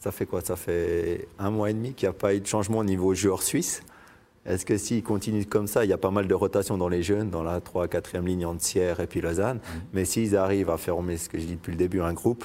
ça 0.00 0.12
fait 0.12 0.26
quoi? 0.26 0.40
Ça 0.40 0.56
fait 0.56 1.28
un 1.38 1.50
mois 1.50 1.70
et 1.70 1.74
demi 1.74 1.92
qu'il 1.94 2.08
n'y 2.08 2.14
a 2.14 2.18
pas 2.18 2.34
eu 2.34 2.40
de 2.40 2.46
changement 2.46 2.78
au 2.78 2.84
niveau 2.84 3.14
joueur 3.14 3.42
suisse. 3.42 3.82
Est-ce 4.46 4.64
que 4.64 4.78
s'ils 4.78 5.02
continuent 5.02 5.44
comme 5.44 5.66
ça, 5.66 5.84
il 5.84 5.90
y 5.90 5.92
a 5.92 5.98
pas 5.98 6.10
mal 6.10 6.26
de 6.26 6.34
rotation 6.34 6.78
dans 6.78 6.88
les 6.88 7.02
jeunes, 7.02 7.28
dans 7.28 7.42
la 7.42 7.60
3 7.60 7.86
4e 7.86 8.24
ligne 8.24 8.46
entre 8.46 8.62
Sierre 8.62 9.00
et 9.00 9.06
puis 9.06 9.20
Lausanne. 9.20 9.60
Mais 9.92 10.04
s'ils 10.06 10.36
arrivent 10.36 10.70
à 10.70 10.78
faire, 10.78 11.02
mais 11.02 11.16
ce 11.18 11.28
que 11.28 11.38
je 11.38 11.44
dis 11.44 11.54
depuis 11.56 11.72
le 11.72 11.76
début, 11.76 12.00
un 12.00 12.14
groupe, 12.14 12.44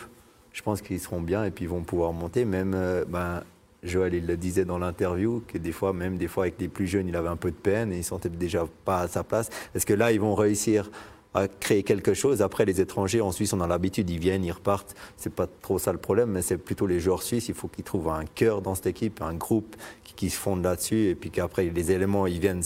je 0.54 0.62
pense 0.62 0.82
qu'ils 0.82 1.00
seront 1.00 1.20
bien 1.20 1.44
et 1.44 1.52
puis 1.52 1.66
ils 1.66 1.70
vont 1.70 1.82
pouvoir 1.82 2.14
monter. 2.14 2.46
Même 2.46 2.74
euh, 2.76 3.04
ben, 3.06 3.44
Joël, 3.82 4.14
il 4.14 4.26
le 4.26 4.38
disait 4.38 4.66
dans 4.66 4.78
l'interview, 4.78 5.44
que 5.48 5.58
des 5.58 5.72
fois, 5.72 5.92
même 5.92 6.18
des 6.18 6.28
fois 6.28 6.46
avec 6.46 6.56
les 6.60 6.70
plus 6.70 6.88
jeunes, 6.88 7.08
il 7.08 7.16
avait 7.16 7.28
un 7.28 7.36
peu 7.36 7.52
de 7.52 7.56
peine 7.56 7.92
et 7.92 7.98
il 7.98 8.04
sentait 8.04 8.30
déjà 8.30 8.66
pas 8.86 9.02
à 9.02 9.08
sa 9.08 9.24
place. 9.24 9.50
Est-ce 9.76 9.86
que 9.86 9.94
là, 9.94 10.12
ils 10.12 10.22
vont 10.22 10.36
réussir 10.36 10.90
à 11.34 11.48
créer 11.48 11.84
quelque 11.84 12.14
chose? 12.14 12.42
Après, 12.42 12.66
les 12.66 12.80
étrangers 12.80 13.20
en 13.20 13.32
Suisse, 13.32 13.52
on 13.52 13.62
a 13.62 13.68
l'habitude, 13.68 14.10
ils 14.10 14.20
viennent, 14.20 14.46
ils 14.46 14.52
repartent. 14.52 14.96
C'est 15.18 15.34
pas 15.34 15.48
trop 15.48 15.80
ça 15.80 15.92
le 15.92 15.98
problème, 15.98 16.30
mais 16.30 16.44
c'est 16.44 16.58
plutôt 16.58 16.86
les 16.86 17.00
joueurs 17.00 17.24
suisses. 17.24 17.50
Il 17.50 17.56
faut 17.56 17.68
qu'ils 17.68 17.84
trouvent 17.84 18.10
un 18.10 18.26
cœur 18.26 18.62
dans 18.62 18.76
cette 18.76 18.88
équipe, 18.88 19.22
un 19.22 19.34
groupe 19.34 19.76
qui, 20.04 20.14
qui 20.14 20.30
se 20.30 20.38
fonde 20.38 20.64
là-dessus 20.64 21.10
et 21.10 21.16
puis 21.16 21.32
qu'après, 21.32 21.66
les 21.66 21.92
éléments, 21.92 22.28
ils 22.28 22.40
viennent 22.40 22.64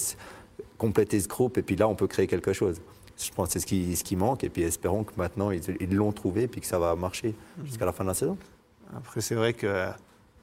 compléter 0.78 1.20
ce 1.20 1.28
groupe 1.28 1.58
et 1.58 1.62
puis 1.62 1.78
là, 1.78 1.88
on 1.88 1.96
peut 1.96 2.08
créer 2.08 2.28
quelque 2.28 2.54
chose. 2.54 2.80
Je 3.18 3.32
pense 3.32 3.48
que 3.48 3.54
c'est 3.54 3.60
ce 3.60 3.66
qui, 3.66 3.96
ce 3.96 4.04
qui 4.04 4.16
manque 4.16 4.44
et 4.44 4.50
puis 4.50 4.62
espérons 4.62 5.04
que 5.04 5.14
maintenant, 5.18 5.50
ils 5.52 5.96
l'ont 5.96 6.12
trouvé 6.12 6.44
et 6.44 6.48
puis 6.48 6.62
que 6.62 6.68
ça 6.68 6.78
va 6.78 6.96
marcher 6.96 7.34
jusqu'à 7.66 7.86
la 7.86 7.92
fin 7.92 8.04
de 8.04 8.10
la 8.10 8.14
saison. 8.14 8.38
Après, 8.96 9.22
c'est 9.22 9.36
vrai 9.36 9.54
que 9.54 9.88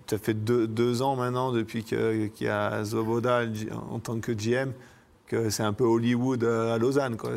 ça 0.06 0.18
fait 0.18 0.34
deux, 0.34 0.66
deux 0.66 1.02
ans 1.02 1.16
maintenant 1.16 1.52
depuis 1.52 1.84
qu'il 1.84 2.30
y 2.40 2.48
a 2.48 2.84
Zoboda 2.84 3.42
en 3.90 3.98
tant 4.00 4.18
que 4.20 4.32
GM 4.32 4.72
que 5.26 5.50
c'est 5.50 5.62
un 5.62 5.72
peu 5.72 5.84
Hollywood 5.84 6.44
euh, 6.44 6.74
à 6.74 6.78
Lausanne. 6.78 7.16
Quoi. 7.16 7.32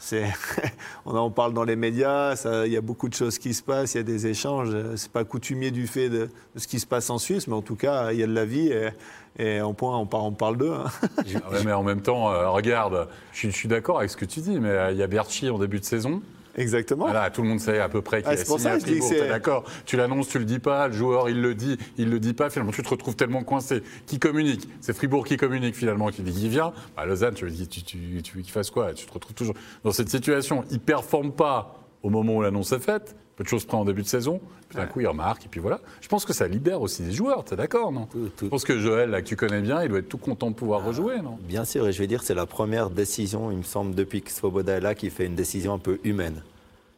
on 1.06 1.16
en 1.16 1.30
parle 1.30 1.54
dans 1.54 1.64
les 1.64 1.76
médias, 1.76 2.34
il 2.66 2.72
y 2.72 2.76
a 2.76 2.80
beaucoup 2.80 3.08
de 3.08 3.14
choses 3.14 3.38
qui 3.38 3.54
se 3.54 3.62
passent, 3.62 3.94
il 3.94 3.98
y 3.98 4.00
a 4.00 4.04
des 4.04 4.26
échanges. 4.26 4.70
C'est 4.96 5.10
pas 5.10 5.24
coutumier 5.24 5.70
du 5.70 5.86
fait 5.86 6.08
de, 6.08 6.28
ce 6.56 6.66
qui 6.66 6.80
se 6.80 6.86
passe 6.86 7.10
en 7.10 7.18
Suisse, 7.18 7.46
mais 7.48 7.54
en 7.54 7.62
tout 7.62 7.76
cas, 7.76 8.12
il 8.12 8.18
y 8.18 8.22
a 8.22 8.26
de 8.26 8.34
la 8.34 8.44
vie 8.44 8.68
et, 8.68 8.90
et 9.38 9.62
on, 9.62 9.74
on, 9.80 10.32
parle, 10.32 10.56
d'eux. 10.56 10.72
hein. 10.72 10.90
Mais 11.64 11.72
en 11.72 11.82
même 11.84 12.00
temps, 12.02 12.32
euh, 12.32 12.48
regarde, 12.50 13.08
je 13.32 13.38
suis, 13.38 13.50
je 13.50 13.56
suis 13.56 13.68
d'accord 13.68 13.98
avec 13.98 14.10
ce 14.10 14.16
que 14.16 14.24
tu 14.24 14.40
dis, 14.40 14.58
mais 14.58 14.70
euh, 14.70 14.90
il 14.90 14.96
y 14.98 15.02
a 15.02 15.06
Berchi 15.06 15.48
en 15.48 15.58
début 15.58 15.78
de 15.78 15.84
saison. 15.84 16.20
Exactement. 16.58 17.04
Voilà, 17.04 17.30
tout 17.30 17.42
le 17.42 17.48
monde 17.48 17.60
sait 17.60 17.78
à 17.78 17.88
peu 17.88 18.02
près 18.02 18.22
qu'il 18.22 18.30
Ah, 18.30 18.32
a 18.32 18.36
c'est 18.36 18.46
pour 18.46 18.60
ça 18.60 18.72
à 18.72 18.74
que 18.78 18.80
je 18.86 18.92
dis 18.92 19.00
t'es 19.00 19.28
d'accord 19.28 19.64
Tu 19.86 19.96
l'annonces, 19.96 20.28
tu 20.28 20.38
le 20.38 20.44
dis 20.44 20.58
pas, 20.58 20.88
le 20.88 20.94
joueur 20.94 21.30
il 21.30 21.40
le 21.40 21.54
dit, 21.54 21.78
il 21.96 22.10
le 22.10 22.20
dit 22.20 22.34
pas, 22.34 22.50
finalement 22.50 22.72
tu 22.72 22.82
te 22.82 22.88
retrouves 22.88 23.16
tellement 23.16 23.44
coincé. 23.44 23.82
Qui 24.06 24.18
communique? 24.18 24.68
C'est 24.80 24.92
Fribourg 24.94 25.26
qui 25.26 25.36
communique 25.36 25.76
finalement, 25.76 26.08
qui 26.08 26.22
dit 26.22 26.32
qu'il 26.32 26.50
vient. 26.50 26.72
Bah, 26.96 27.06
Lausanne, 27.06 27.34
tu 27.34 27.46
veux, 27.46 27.66
tu, 27.66 27.82
tu, 27.82 28.22
tu, 28.22 28.42
qu'il 28.42 28.52
fasse 28.52 28.70
quoi? 28.70 28.92
Tu 28.92 29.06
te 29.06 29.12
retrouves 29.12 29.34
toujours 29.34 29.54
dans 29.84 29.92
cette 29.92 30.08
situation. 30.08 30.64
Il 30.70 30.80
performe 30.80 31.32
pas 31.32 31.74
au 32.02 32.10
moment 32.10 32.36
où 32.36 32.42
l'annonce 32.42 32.72
est 32.72 32.78
faite, 32.78 33.16
peu 33.38 33.44
de 33.44 33.48
choses 33.48 33.64
près 33.64 33.76
en 33.76 33.84
début 33.84 34.02
de 34.02 34.08
saison, 34.08 34.40
puis 34.68 34.76
d'un 34.78 34.86
coup 34.86 35.00
il 35.00 35.06
remarque, 35.06 35.44
et 35.46 35.48
puis 35.48 35.60
voilà. 35.60 35.78
Je 36.00 36.08
pense 36.08 36.24
que 36.24 36.32
ça 36.32 36.48
libère 36.48 36.82
aussi 36.82 37.02
des 37.02 37.12
joueurs, 37.12 37.44
t'es 37.44 37.54
d'accord, 37.54 37.92
non? 37.92 38.06
Tout- 38.06 38.28
tout- 38.36 38.44
Je 38.46 38.50
pense 38.50 38.64
que 38.64 38.78
Joël, 38.80 39.10
là, 39.10 39.22
que 39.22 39.26
tu 39.28 39.36
connais 39.36 39.60
bien, 39.60 39.80
il 39.84 39.88
doit 39.88 40.00
être 40.00 40.08
tout 40.08 40.18
content 40.18 40.50
de 40.50 40.56
pouvoir 40.56 40.84
rejouer, 40.84 41.22
non? 41.22 41.38
Bien 41.42 41.64
sûr, 41.64 41.86
et 41.86 41.92
je 41.92 41.98
vais 42.00 42.08
dire, 42.08 42.22
c'est 42.24 42.34
la 42.34 42.46
première 42.46 42.90
décision, 42.90 43.50
il 43.52 43.58
me 43.58 43.62
semble, 43.62 43.94
depuis 43.94 44.22
que 44.22 44.30
Svoboda 44.32 44.74
est 44.76 44.80
là, 44.80 44.94
qui 44.96 45.08
fait 45.08 45.26
une 45.26 45.36
décision 45.36 45.72
un 45.74 45.78
peu 45.78 46.00
humaine. 46.02 46.42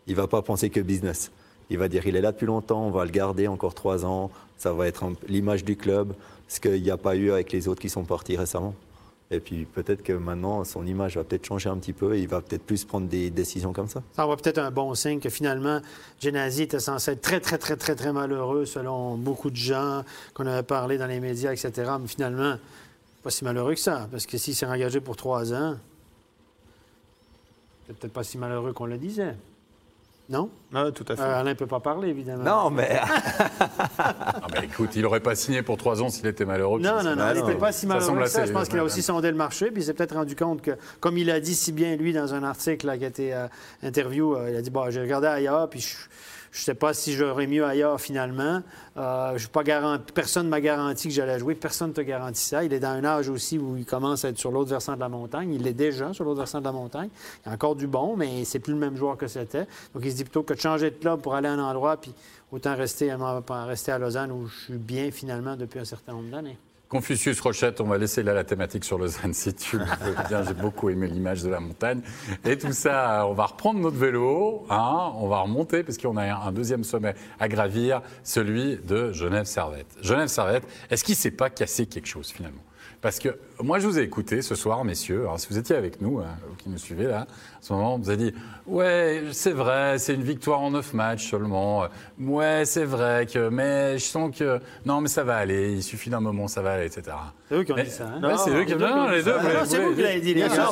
Il 0.07 0.17
va 0.17 0.27
pas 0.27 0.41
penser 0.41 0.71
que 0.71 0.81
business. 0.81 1.31
Il 1.69 1.77
va 1.79 1.89
dire, 1.89 2.07
il 2.07 2.17
est 2.17 2.21
là 2.23 2.33
depuis 2.33 2.47
longtemps, 2.47 2.85
on 2.87 2.91
va 2.91 3.05
le 3.05 3.11
garder 3.11 3.47
encore 3.47 3.75
trois 3.75 4.05
ans, 4.07 4.31
ça 4.57 4.73
va 4.73 4.89
être 4.89 5.05
l'image 5.29 5.63
du 5.65 5.77
club, 5.77 6.15
ce 6.49 6.59
qu'il 6.59 6.83
n'y 6.83 6.91
a 6.91 6.97
pas 6.97 7.15
eu 7.17 7.31
avec 7.31 7.53
les 7.53 7.69
autres 7.69 7.81
qui 7.83 7.91
sont 7.91 8.05
partis 8.05 8.37
récemment. 8.37 8.75
Et 9.33 9.39
puis 9.39 9.65
peut-être 9.65 10.03
que 10.03 10.13
maintenant, 10.13 10.65
son 10.65 10.85
image 10.85 11.17
va 11.17 11.23
peut-être 11.23 11.47
changer 11.47 11.69
un 11.69 11.77
petit 11.77 11.93
peu 11.93 12.17
et 12.17 12.21
il 12.21 12.27
va 12.29 12.41
peut-être 12.41 12.65
plus 12.65 12.85
prendre 12.85 13.07
des 13.07 13.31
décisions 13.31 13.73
comme 13.73 13.87
ça. 13.87 14.03
Ça 14.13 14.25
envoie 14.25 14.37
peut-être 14.37 14.59
un 14.59 14.73
bon 14.73 14.93
signe 14.95 15.21
que 15.21 15.31
finalement, 15.31 15.81
Genasi 16.21 16.63
était 16.63 16.81
censé 16.81 17.13
être 17.13 17.21
très, 17.21 17.39
très, 17.39 17.57
très, 17.57 17.77
très, 17.77 17.95
très 17.95 18.13
malheureux 18.13 18.65
selon 18.67 19.17
beaucoup 19.17 19.51
de 19.51 19.57
gens 19.57 20.03
qu'on 20.35 20.47
avait 20.47 20.65
parlé 20.65 20.99
dans 20.99 21.07
les 21.07 21.21
médias, 21.21 21.53
etc. 21.53 21.93
Mais 22.01 22.09
finalement, 22.09 22.57
pas 23.23 23.31
si 23.31 23.45
malheureux 23.45 23.75
que 23.75 23.81
ça, 23.81 24.09
parce 24.11 24.27
que 24.27 24.37
s'il 24.37 24.57
s'est 24.57 24.67
engagé 24.67 25.01
pour 25.01 25.15
trois 25.15 25.53
ans, 25.55 25.77
c'est 27.87 27.97
peut-être 27.97 28.13
pas 28.13 28.25
si 28.25 28.37
malheureux 28.37 28.73
qu'on 28.73 28.87
le 28.87 28.99
disait. 28.99 29.37
Non? 30.29 30.49
Ah, 30.73 30.91
tout 30.95 31.05
à 31.09 31.17
fait. 31.17 31.23
Euh, 31.23 31.41
Alain 31.41 31.51
ne 31.51 31.55
peut 31.55 31.67
pas 31.67 31.81
parler, 31.81 32.09
évidemment. 32.09 32.45
Non, 32.45 32.71
mais 32.71 33.01
écoute, 34.63 34.97
il 34.97 35.05
aurait 35.07 35.21
pas 35.21 35.35
signé 35.35 35.63
pour 35.63 35.77
trois 35.77 36.03
ans 36.03 36.09
s'il 36.09 36.27
était 36.27 36.45
malheureux. 36.45 36.81
Non, 36.81 37.03
non, 37.03 37.17
non, 37.17 37.25
il 37.35 37.41
n'était 37.41 37.59
pas 37.59 37.73
si 37.73 37.87
malheureux 37.87 38.19
que 38.19 38.27
ça. 38.27 38.47
Je 38.47 38.53
pense 38.53 38.69
qu'il 38.69 38.79
a 38.79 38.85
aussi 38.85 39.03
sondé 39.03 39.31
le 39.31 39.37
marché, 39.37 39.71
puis 39.71 39.83
il 39.83 39.85
s'est 39.85 39.95
peut-être 39.95 40.15
rendu 40.15 40.37
compte 40.37 40.63
que, 40.63 40.73
comme 41.01 41.19
il 41.19 41.31
a 41.31 41.41
dit 41.41 41.55
si 41.55 41.73
bien, 41.73 41.97
lui, 41.97 42.13
dans 42.13 42.35
un 42.35 42.43
article 42.43 42.87
là, 42.87 42.99
qui 42.99 43.05
a 43.05 43.09
été 43.09 43.35
euh, 43.35 43.47
interview, 43.83 44.35
euh, 44.35 44.51
il 44.51 44.57
a 44.57 44.63
dit, 44.63 44.71
bon, 44.71 44.91
j'ai 44.91 45.01
regardé 45.01 45.27
ailleurs, 45.27 45.69
puis 45.69 45.81
je, 45.81 45.97
Je 46.51 46.63
ne 46.63 46.65
sais 46.65 46.75
pas 46.75 46.95
si 46.95 47.13
j'aurais 47.13 47.47
mieux 47.47 47.65
ailleurs 47.65 48.01
finalement. 48.01 48.63
Euh, 48.97 49.39
je 49.39 49.47
pas 49.49 49.63
garanti, 49.63 50.13
personne 50.13 50.47
ne 50.47 50.51
m'a 50.51 50.61
garanti 50.61 51.09
que 51.09 51.15
j'allais 51.15 51.39
jouer. 51.39 51.55
Personne 51.55 51.91
ne 51.91 51.95
te 51.95 52.01
garantit 52.01 52.43
ça. 52.43 52.65
Il 52.65 52.73
est 52.73 52.81
dans 52.81 52.89
un 52.89 53.05
âge 53.05 53.29
aussi 53.29 53.57
où 53.57 53.77
il 53.77 53.87
commence 53.87 54.25
à 54.25 54.31
être 54.31 54.39
sur 54.39 54.51
l'autre 54.51 54.71
versant 54.71 54.95
de 54.95 55.01
la 55.01 55.09
montagne. 55.09 55.55
Il 55.55 55.67
est 55.67 55.73
déjà 55.73 56.13
sur 56.13 56.25
l'autre 56.25 56.39
versant 56.39 56.59
de 56.59 56.65
la 56.65 56.73
montagne. 56.73 57.09
Il 57.45 57.49
y 57.49 57.53
a 57.53 57.55
encore 57.55 57.77
du 57.77 57.87
bon, 57.87 58.17
mais 58.17 58.45
c'est 58.45 58.59
plus 58.59 58.73
le 58.73 58.81
même 58.81 58.97
joueur 58.97 59.17
que 59.17 59.29
c'était. 59.29 59.67
Donc 59.95 60.03
il 60.05 60.11
se 60.11 60.17
dit 60.17 60.25
plutôt 60.25 60.43
que 60.43 60.55
de 60.55 60.61
changer 60.61 60.91
de 60.91 60.97
club 60.97 61.21
pour 61.21 61.35
aller 61.35 61.49
à 61.49 61.53
un 61.53 61.59
endroit, 61.59 61.97
puis 61.97 62.13
autant 62.51 62.75
rester, 62.75 63.15
rester 63.49 63.93
à 63.93 63.99
Lausanne 63.99 64.33
où 64.33 64.47
je 64.47 64.65
suis 64.65 64.79
bien 64.79 65.13
finalement 65.13 65.57
depuis 65.57 65.79
un 65.79 65.85
certain 65.85 66.13
nombre 66.13 66.31
d'années. 66.31 66.59
Confucius 66.91 67.41
Rochette, 67.41 67.81
on 67.81 67.85
va 67.85 67.99
laisser 67.99 68.25
là 68.25 68.35
la 68.35 68.43
thématique 68.43 68.85
sur 68.85 68.99
Lausanne 68.99 69.33
si 69.33 69.55
tu 69.55 69.77
veux 69.77 69.85
bien. 70.29 70.43
J'ai 70.43 70.55
beaucoup 70.55 70.91
aimé 70.91 71.07
l'image 71.07 71.45
de 71.45 71.49
la 71.49 71.61
montagne. 71.61 72.03
Et 72.45 72.59
tout 72.59 72.73
ça, 72.73 73.29
on 73.29 73.33
va 73.33 73.47
reprendre 73.47 73.79
notre 73.79 73.97
vélo, 73.97 74.67
hein, 74.71 75.13
on 75.15 75.29
va 75.29 75.39
remonter 75.39 75.85
parce 75.85 75.99
qu'on 75.99 76.17
a 76.17 76.35
un 76.35 76.51
deuxième 76.51 76.83
sommet 76.83 77.15
à 77.39 77.47
gravir, 77.47 78.03
celui 78.25 78.79
de 78.79 79.13
Genève-Servette. 79.13 79.99
Genève-Servette, 80.03 80.65
est-ce 80.91 81.05
qu'il 81.05 81.13
ne 81.13 81.19
s'est 81.19 81.31
pas 81.31 81.49
cassé 81.49 81.87
quelque 81.87 82.09
chose 82.09 82.33
finalement? 82.33 82.63
Parce 83.03 83.19
que 83.19 83.31
moi, 83.63 83.79
je 83.79 83.87
vous 83.87 83.99
ai 83.99 84.03
écouté 84.03 84.43
ce 84.43 84.55
soir, 84.55 84.85
messieurs. 84.85 85.23
Alors, 85.23 85.41
si 85.41 85.49
vous 85.49 85.57
étiez 85.57 85.75
avec 85.75 86.03
nous, 86.03 86.19
hein, 86.19 86.37
qui 86.59 86.69
nous 86.69 86.77
suivez 86.77 87.05
là, 87.05 87.21
à 87.21 87.27
ce 87.63 87.73
moment, 87.73 87.99
vous 87.99 88.11
avez 88.11 88.31
dit 88.31 88.35
Ouais, 88.67 89.23
c'est 89.33 89.53
vrai, 89.53 89.99
c'est 89.99 90.15
une 90.15 90.23
victoire 90.23 90.61
en 90.61 90.71
neuf 90.73 90.93
matchs 90.93 91.31
seulement. 91.31 91.85
Ouais, 92.21 92.65
c'est 92.67 92.85
vrai, 92.85 93.27
que, 93.27 93.49
mais 93.49 93.99
je 93.99 94.05
sens 94.05 94.37
que. 94.37 94.61
Non, 94.85 95.01
mais 95.01 95.09
ça 95.09 95.25
va 95.25 95.37
aller, 95.37 95.73
il 95.73 95.83
suffit 95.83 96.11
d'un 96.11 96.21
moment, 96.21 96.47
ça 96.47 96.61
va 96.61 96.73
aller, 96.73 96.87
etc. 96.87 97.17
C'est 97.49 97.55
eux 97.55 97.65
qui 97.65 97.73
ont 97.73 97.77
dit 97.77 97.91
ça. 97.91 98.05
Hein? 98.05 98.37
c'est 98.37 98.51
eux 98.51 98.65
qui 98.65 98.75
ont 98.75 98.77
dit 98.77 98.83
ça. 98.83 99.11
les 99.11 99.23
deux. 99.23 99.35
c'est 99.65 99.83
vous 99.83 99.95
qui 99.95 100.03
l'avez 100.03 100.21
dit, 100.21 100.35
les 100.35 100.41
gars. 100.41 100.71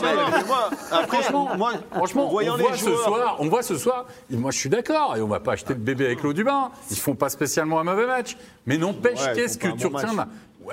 Franchement, 1.08 1.56
moi, 1.56 1.73
franchement 1.90 2.28
on, 2.30 2.56
voit 2.56 2.76
ce 2.76 2.94
soir, 2.94 3.37
on 3.38 3.49
voit 3.49 3.62
ce 3.62 3.76
soir, 3.76 4.06
moi 4.30 4.50
je 4.50 4.58
suis 4.58 4.68
d'accord, 4.68 5.16
et 5.16 5.23
on 5.23 5.28
va 5.28 5.40
pas 5.40 5.52
acheter 5.52 5.73
le 5.73 5.80
bébé 5.80 6.06
avec 6.06 6.23
l'eau 6.23 6.35
du 6.35 6.44
bain. 6.44 6.70
Ils 6.90 6.99
font 6.99 7.14
pas 7.14 7.30
spécialement 7.30 7.80
un 7.80 7.85
mauvais 7.85 8.06
match. 8.06 8.37
Mais 8.66 8.76
n'empêche, 8.76 9.20
qu'est-ce 9.35 9.56
que 9.56 9.68
tu 9.68 9.88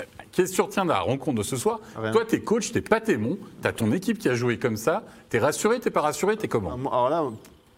retiens 0.02 0.26
Qu'est-ce 0.32 0.52
que 0.52 0.56
tu 0.56 0.62
retiens 0.62 0.84
de 0.84 0.90
la 0.90 1.00
rencontre 1.00 1.38
de 1.38 1.44
ce 1.44 1.56
soir 1.56 1.80
Toi, 2.12 2.26
tu 2.28 2.36
es 2.36 2.40
coach, 2.42 2.72
tu 2.72 2.82
pas 2.82 3.00
témoin, 3.00 3.38
tu 3.62 3.68
as 3.68 3.72
ton 3.72 3.92
équipe 3.92 4.20
qui 4.20 4.28
a 4.28 4.36
joué 4.36 4.60
comme 4.60 4.76
ça. 4.76 5.04
Tu 5.30 5.38
es 5.38 5.40
rassuré, 5.40 5.80
tu 5.80 5.90
pas 5.92 6.02
rassuré, 6.02 6.36
tu 6.36 6.46
es 6.46 6.48
comment 6.48 6.74
Alors 6.74 7.10
là, 7.10 7.24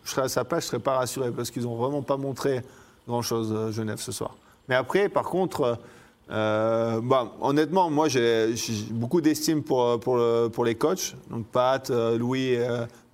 je 0.07 0.11
serais 0.11 0.23
à 0.23 0.29
sa 0.29 0.43
place, 0.43 0.63
je 0.63 0.69
serais 0.69 0.79
pas 0.79 0.97
rassuré 0.97 1.31
parce 1.31 1.51
qu'ils 1.51 1.63
n'ont 1.63 1.75
vraiment 1.75 2.01
pas 2.01 2.17
montré 2.17 2.61
grand-chose 3.07 3.51
à 3.51 3.55
euh, 3.55 3.71
Genève 3.71 3.99
ce 3.99 4.11
soir. 4.11 4.35
Mais 4.69 4.75
après, 4.75 5.09
par 5.09 5.25
contre, 5.25 5.77
euh, 6.31 7.01
bah, 7.01 7.33
honnêtement, 7.41 7.89
moi 7.89 8.07
j'ai 8.07 8.53
beaucoup 8.91 9.21
d'estime 9.21 9.63
pour, 9.63 9.99
pour, 9.99 10.19
pour, 10.51 10.65
les 10.65 10.75
coachs, 10.75 11.15
donc 11.29 11.45
Pat, 11.47 11.89
euh, 11.89 12.17
Louis, 12.17 12.57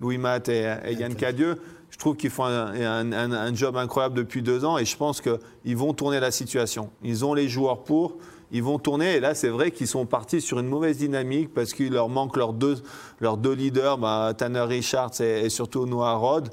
Louis 0.00 0.18
Matt 0.18 0.48
et, 0.48 0.62
Yann 0.98 1.14
Cadieux. 1.14 1.60
Je 1.90 1.98
trouve 1.98 2.16
qu'ils 2.16 2.30
font 2.30 2.44
un, 2.44 3.12
un, 3.12 3.54
job 3.54 3.76
incroyable 3.76 4.16
depuis 4.16 4.42
deux 4.42 4.64
ans 4.64 4.78
et 4.78 4.84
je 4.84 4.96
pense 4.96 5.20
qu'ils 5.20 5.76
vont 5.76 5.92
tourner 5.94 6.18
la 6.18 6.32
situation. 6.32 6.90
Ils 7.04 7.24
ont 7.24 7.34
les 7.34 7.48
joueurs 7.48 7.84
pour 7.84 8.16
ils 8.54 8.62
vont 8.62 8.78
tourner. 8.78 9.16
Et 9.16 9.20
là, 9.20 9.34
c'est 9.34 9.48
vrai 9.48 9.72
qu'ils 9.72 9.88
sont 9.88 10.06
partis 10.06 10.40
sur 10.40 10.60
une 10.60 10.68
mauvaise 10.68 10.98
dynamique 10.98 11.52
parce 11.52 11.74
qu'il 11.74 11.92
leur 11.92 12.08
manque 12.08 12.36
leurs 12.36 12.52
deux, 12.52 12.76
leurs 13.20 13.36
deux 13.36 13.52
leaders, 13.52 13.98
bah, 13.98 14.32
Tanner 14.36 14.60
Richards 14.60 15.20
et, 15.20 15.50
surtout 15.50 15.86
Noah 15.86 16.14
Rod, 16.14 16.48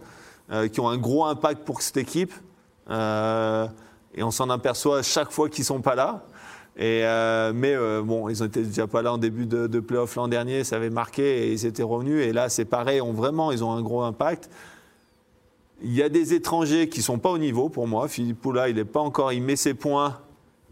euh, 0.52 0.68
qui 0.68 0.80
ont 0.80 0.90
un 0.90 0.98
gros 0.98 1.26
impact 1.26 1.64
pour 1.64 1.84
cette 1.84 1.98
équipe. 1.98 2.34
Euh, 2.90 3.68
et 4.16 4.24
on 4.24 4.32
s'en 4.32 4.50
aperçoit 4.50 5.04
chaque 5.04 5.32
fois 5.32 5.48
qu'ils 5.48 5.62
ne 5.62 5.68
sont 5.68 5.82
pas 5.82 5.94
là. 5.94 6.26
Et 6.76 7.06
euh, 7.06 7.52
mais 7.54 7.76
bon, 8.02 8.30
ils 8.30 8.42
n'étaient 8.42 8.64
déjà 8.64 8.88
pas 8.88 9.04
là 9.04 9.14
en 9.14 9.20
début 9.20 9.46
de, 9.46 9.68
de 9.68 9.80
playoff 9.80 10.16
l'an 10.16 10.28
dernier, 10.28 10.64
ça 10.64 10.78
avait 10.78 10.90
marqué 10.90 11.44
et 11.44 11.52
ils 11.52 11.68
étaient 11.68 11.84
revenus. 11.84 12.26
Et 12.26 12.34
là, 12.34 12.50
c'est 12.50 12.66
pareil, 12.66 13.00
ont 13.00 13.14
vraiment, 13.14 13.52
ils 13.52 13.64
ont 13.64 13.74
un 13.74 13.82
gros 13.84 14.02
impact. 14.02 14.50
Il 15.84 15.94
y 15.94 16.02
a 16.02 16.10
des 16.10 16.34
étrangers 16.34 16.90
qui 16.90 17.00
ne 17.00 17.04
sont 17.04 17.20
pas 17.20 17.30
au 17.30 17.38
niveau 17.38 17.70
pour 17.70 17.88
moi. 17.88 18.08
Philippe 18.08 18.42
Poula, 18.42 18.70
il 18.70 18.76
n'est 18.78 18.86
pas 18.86 19.02
encore, 19.02 19.34
il 19.34 19.44
met 19.44 19.56
ses 19.56 19.76
points, 19.76 20.18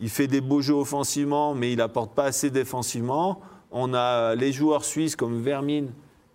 il 0.01 0.10
fait 0.10 0.27
des 0.27 0.41
beaux 0.41 0.62
jeux 0.62 0.75
offensivement, 0.75 1.53
mais 1.53 1.72
il 1.72 1.77
n'apporte 1.77 2.13
pas 2.13 2.25
assez 2.25 2.50
défensivement. 2.50 3.41
On 3.72 3.94
a 3.94 4.36
les 4.36 4.51
joueurs 4.51 4.84
suisses 4.84 5.15
comme 5.15 5.41
Vermine, 5.41 5.91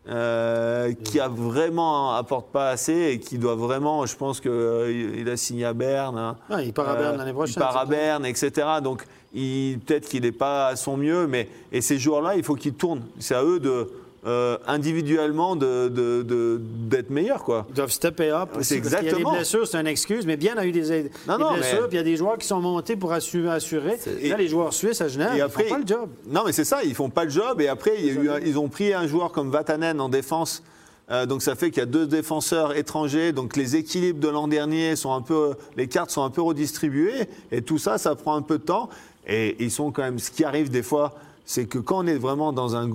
euh, 0.06 0.92
qui 1.02 1.18
a 1.18 1.28
vraiment 1.28 2.14
apporte 2.14 2.52
pas 2.52 2.68
assez 2.68 3.12
et 3.12 3.18
qui 3.18 3.38
doit 3.38 3.54
vraiment, 3.54 4.04
je 4.04 4.14
pense 4.16 4.38
qu'il 4.38 4.50
euh, 4.52 5.33
a 5.33 5.37
signé 5.38 5.64
à 5.64 5.73
Berne. 5.73 6.18
Hein. 6.18 6.37
Ah, 6.50 6.62
il 6.62 6.75
part 6.75 6.90
à 6.90 6.97
Berne 6.97 7.16
l'année 7.16 7.33
prochaine. 7.33 7.54
Il 7.56 7.61
part 7.61 7.76
à 7.76 7.87
Berne, 7.87 8.26
etc. 8.26 8.66
Donc 8.83 9.06
peut-être 9.33 10.06
qu'il 10.09 10.23
n'est 10.23 10.33
pas 10.33 10.68
à 10.68 10.76
son 10.76 10.99
mieux, 10.99 11.26
mais 11.26 11.49
et 11.73 11.80
ces 11.80 11.99
joueurs-là, 11.99 12.37
il 12.37 12.44
faut 12.44 12.54
qu'ils 12.54 12.75
tournent. 12.75 13.02
C'est 13.18 13.35
à 13.35 13.42
eux 13.42 13.59
de 13.59 13.90
euh, 14.26 14.56
individuellement 14.66 15.54
d'être 15.54 15.92
de, 15.92 16.22
de, 16.22 17.04
meilleurs. 17.10 17.44
Quoi. 17.44 17.66
Ils 17.68 17.74
doivent 17.74 17.90
stepper 17.90 18.30
up. 18.30 18.48
C'est 18.62 18.76
exactement. 18.76 19.10
Il 19.10 19.12
y 19.12 19.26
a 19.26 19.30
des 19.30 19.36
blessures, 19.36 19.66
c'est 19.66 19.78
une 19.78 19.86
excuse, 19.86 20.24
mais 20.24 20.36
bien 20.36 20.56
a 20.56 20.64
eu 20.64 20.72
des, 20.72 20.80
des 20.80 21.10
blessures, 21.28 21.88
puis 21.88 21.92
il 21.92 21.96
y 21.96 21.98
a 21.98 22.02
des 22.02 22.16
joueurs 22.16 22.38
qui 22.38 22.46
sont 22.46 22.60
montés 22.60 22.96
pour 22.96 23.12
assurer. 23.12 23.50
assurer. 23.50 23.98
Là, 24.22 24.36
les 24.36 24.48
joueurs 24.48 24.72
suisses 24.72 25.00
à 25.00 25.08
Genève, 25.08 25.32
ils 25.34 25.50
font 25.50 25.68
pas 25.68 25.78
le 25.78 25.86
job. 25.86 26.08
Non, 26.26 26.42
mais 26.46 26.52
c'est 26.52 26.64
ça, 26.64 26.82
ils 26.82 26.94
font 26.94 27.10
pas 27.10 27.24
le 27.24 27.30
job. 27.30 27.60
Et 27.60 27.68
après, 27.68 27.96
il 27.98 28.06
y 28.06 28.10
a 28.10 28.38
eu, 28.38 28.42
ils 28.46 28.58
ont 28.58 28.68
pris 28.68 28.94
un 28.94 29.06
joueur 29.06 29.30
comme 29.30 29.50
Vatanen 29.50 30.00
en 30.00 30.08
défense. 30.08 30.62
Euh, 31.10 31.26
donc 31.26 31.42
ça 31.42 31.54
fait 31.54 31.70
qu'il 31.70 31.80
y 31.80 31.82
a 31.82 31.86
deux 31.86 32.06
défenseurs 32.06 32.74
étrangers, 32.74 33.32
donc 33.32 33.56
les 33.56 33.76
équilibres 33.76 34.20
de 34.20 34.28
l'an 34.28 34.48
dernier 34.48 34.96
sont 34.96 35.12
un 35.12 35.20
peu, 35.20 35.52
les 35.76 35.86
cartes 35.86 36.10
sont 36.10 36.22
un 36.22 36.30
peu 36.30 36.40
redistribuées, 36.40 37.28
et 37.52 37.60
tout 37.60 37.76
ça, 37.76 37.98
ça 37.98 38.14
prend 38.14 38.34
un 38.36 38.42
peu 38.42 38.56
de 38.56 38.64
temps. 38.64 38.88
Et 39.26 39.56
ils 39.58 39.70
sont 39.70 39.90
quand 39.90 40.02
même, 40.02 40.18
ce 40.18 40.30
qui 40.30 40.44
arrive 40.44 40.70
des 40.70 40.82
fois, 40.82 41.14
c'est 41.44 41.66
que 41.66 41.78
quand 41.78 42.04
on 42.04 42.06
est 42.06 42.16
vraiment 42.16 42.52
dans 42.52 42.74
un 42.76 42.90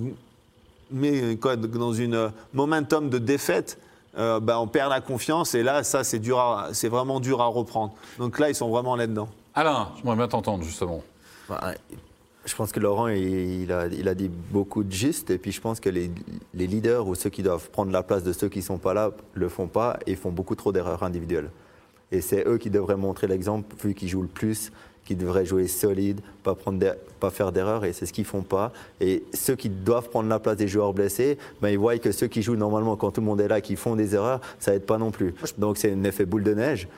mais 0.92 1.36
quoi, 1.36 1.56
dans 1.56 1.92
une 1.92 2.14
euh, 2.14 2.28
momentum 2.52 3.10
de 3.10 3.18
défaite, 3.18 3.78
euh, 4.18 4.40
bah, 4.40 4.60
on 4.60 4.66
perd 4.66 4.90
la 4.90 5.00
confiance 5.00 5.54
et 5.54 5.62
là, 5.62 5.82
ça, 5.82 6.04
c'est, 6.04 6.18
dur 6.18 6.68
c'est 6.72 6.88
vraiment 6.88 7.20
dur 7.20 7.40
à 7.40 7.46
reprendre. 7.46 7.94
Donc 8.18 8.38
là, 8.38 8.48
ils 8.48 8.54
sont 8.54 8.68
vraiment 8.68 8.96
là-dedans. 8.96 9.28
Alain, 9.54 9.88
j'aimerais 9.96 10.16
bien 10.16 10.28
t'entendre 10.28 10.64
justement. 10.64 11.02
Bah, 11.48 11.74
je 12.44 12.54
pense 12.54 12.72
que 12.72 12.80
Laurent, 12.80 13.08
il, 13.08 13.70
a, 13.72 13.86
il, 13.86 14.08
a, 14.08 14.14
dit 14.14 14.28
beaucoup 14.28 14.82
de 14.82 14.92
juste 14.92 15.30
et 15.30 15.38
puis 15.38 15.52
je 15.52 15.60
pense 15.60 15.78
que 15.78 15.90
les, 15.90 16.10
les, 16.54 16.66
leaders 16.66 17.06
ou 17.06 17.14
ceux 17.14 17.30
qui 17.30 17.42
doivent 17.42 17.68
prendre 17.70 17.92
la 17.92 18.02
place 18.02 18.24
de 18.24 18.32
ceux 18.32 18.48
qui 18.48 18.60
ne 18.60 18.64
sont 18.64 18.78
pas 18.78 18.94
là 18.94 19.10
le 19.34 19.48
font 19.48 19.68
pas 19.68 19.98
et 20.06 20.16
font 20.16 20.30
beaucoup 20.30 20.54
trop 20.54 20.72
d'erreurs 20.72 21.02
individuelles. 21.02 21.50
Et 22.12 22.20
c'est 22.20 22.46
eux 22.48 22.58
qui 22.58 22.70
devraient 22.70 22.96
montrer 22.96 23.26
l'exemple, 23.26 23.74
vu 23.82 23.94
qu'ils 23.94 24.08
jouent 24.08 24.22
le 24.22 24.28
plus, 24.28 24.72
qui 25.04 25.16
devraient 25.16 25.44
jouer 25.44 25.66
solide, 25.66 26.20
pas, 26.42 26.54
prendre 26.54 26.84
pas 27.18 27.30
faire 27.30 27.52
d'erreurs, 27.52 27.84
et 27.84 27.92
c'est 27.92 28.06
ce 28.06 28.12
qu'ils 28.12 28.24
font 28.24 28.42
pas. 28.42 28.72
Et 29.00 29.24
ceux 29.34 29.56
qui 29.56 29.68
doivent 29.68 30.08
prendre 30.08 30.28
la 30.28 30.38
place 30.38 30.56
des 30.56 30.68
joueurs 30.68 30.92
blessés, 30.92 31.38
ben, 31.60 31.68
ils 31.68 31.78
voient 31.78 31.98
que 31.98 32.12
ceux 32.12 32.28
qui 32.28 32.42
jouent 32.42 32.56
normalement 32.56 32.96
quand 32.96 33.10
tout 33.10 33.20
le 33.20 33.26
monde 33.26 33.40
est 33.40 33.48
là, 33.48 33.60
qui 33.60 33.76
font 33.76 33.96
des 33.96 34.14
erreurs, 34.14 34.40
ça 34.58 34.74
aide 34.74 34.86
pas 34.86 34.98
non 34.98 35.10
plus. 35.10 35.34
Donc 35.58 35.78
c'est 35.78 35.92
un 35.92 36.04
effet 36.04 36.24
boule 36.24 36.44
de 36.44 36.54
neige. 36.54 36.88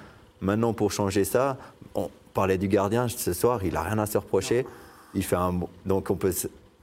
Maintenant, 0.41 0.73
pour 0.73 0.93
changer 0.93 1.25
ça, 1.25 1.57
on 1.95 2.11
parlait 2.35 2.59
du 2.59 2.69
gardien 2.69 3.09
ce 3.09 3.33
soir, 3.33 3.65
il 3.65 3.77
a 3.77 3.83
rien 3.83 3.99
à 3.99 4.07
se 4.07 4.19
reprocher. 4.19 4.67
Il 5.15 5.23
fait 5.23 5.37
un 5.37 5.61
donc 5.85 6.11
on 6.11 6.17
peut 6.17 6.33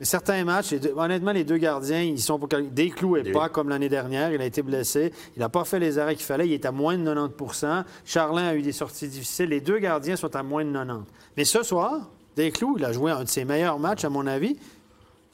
Certains 0.01 0.45
matchs, 0.45 0.75
honnêtement, 0.95 1.33
les 1.33 1.43
deux 1.43 1.57
gardiens, 1.57 2.01
ils 2.01 2.21
sont 2.21 2.39
pour 2.39 2.47
Desclous 2.47 3.17
n'est 3.17 3.31
pas 3.31 3.49
comme 3.49 3.67
l'année 3.67 3.89
dernière. 3.89 4.31
Il 4.31 4.41
a 4.41 4.45
été 4.45 4.61
blessé. 4.61 5.11
Il 5.35 5.39
n'a 5.39 5.49
pas 5.49 5.65
fait 5.65 5.79
les 5.79 5.99
arrêts 5.99 6.15
qu'il 6.15 6.25
fallait. 6.25 6.47
Il 6.47 6.53
est 6.53 6.65
à 6.65 6.71
moins 6.71 6.97
de 6.97 7.03
90% 7.03 7.83
Charlin 8.05 8.47
a 8.47 8.55
eu 8.55 8.61
des 8.61 8.71
sorties 8.71 9.09
difficiles. 9.09 9.49
Les 9.49 9.59
deux 9.59 9.79
gardiens 9.79 10.15
sont 10.15 10.33
à 10.35 10.43
moins 10.43 10.63
de 10.63 10.71
90% 10.71 11.01
Mais 11.35 11.43
ce 11.43 11.63
soir, 11.63 12.09
Desclous, 12.37 12.75
il 12.77 12.85
a 12.85 12.93
joué 12.93 13.11
un 13.11 13.25
de 13.25 13.29
ses 13.29 13.43
meilleurs 13.43 13.77
matchs, 13.77 14.05
à 14.05 14.09
mon 14.09 14.25
avis. 14.25 14.55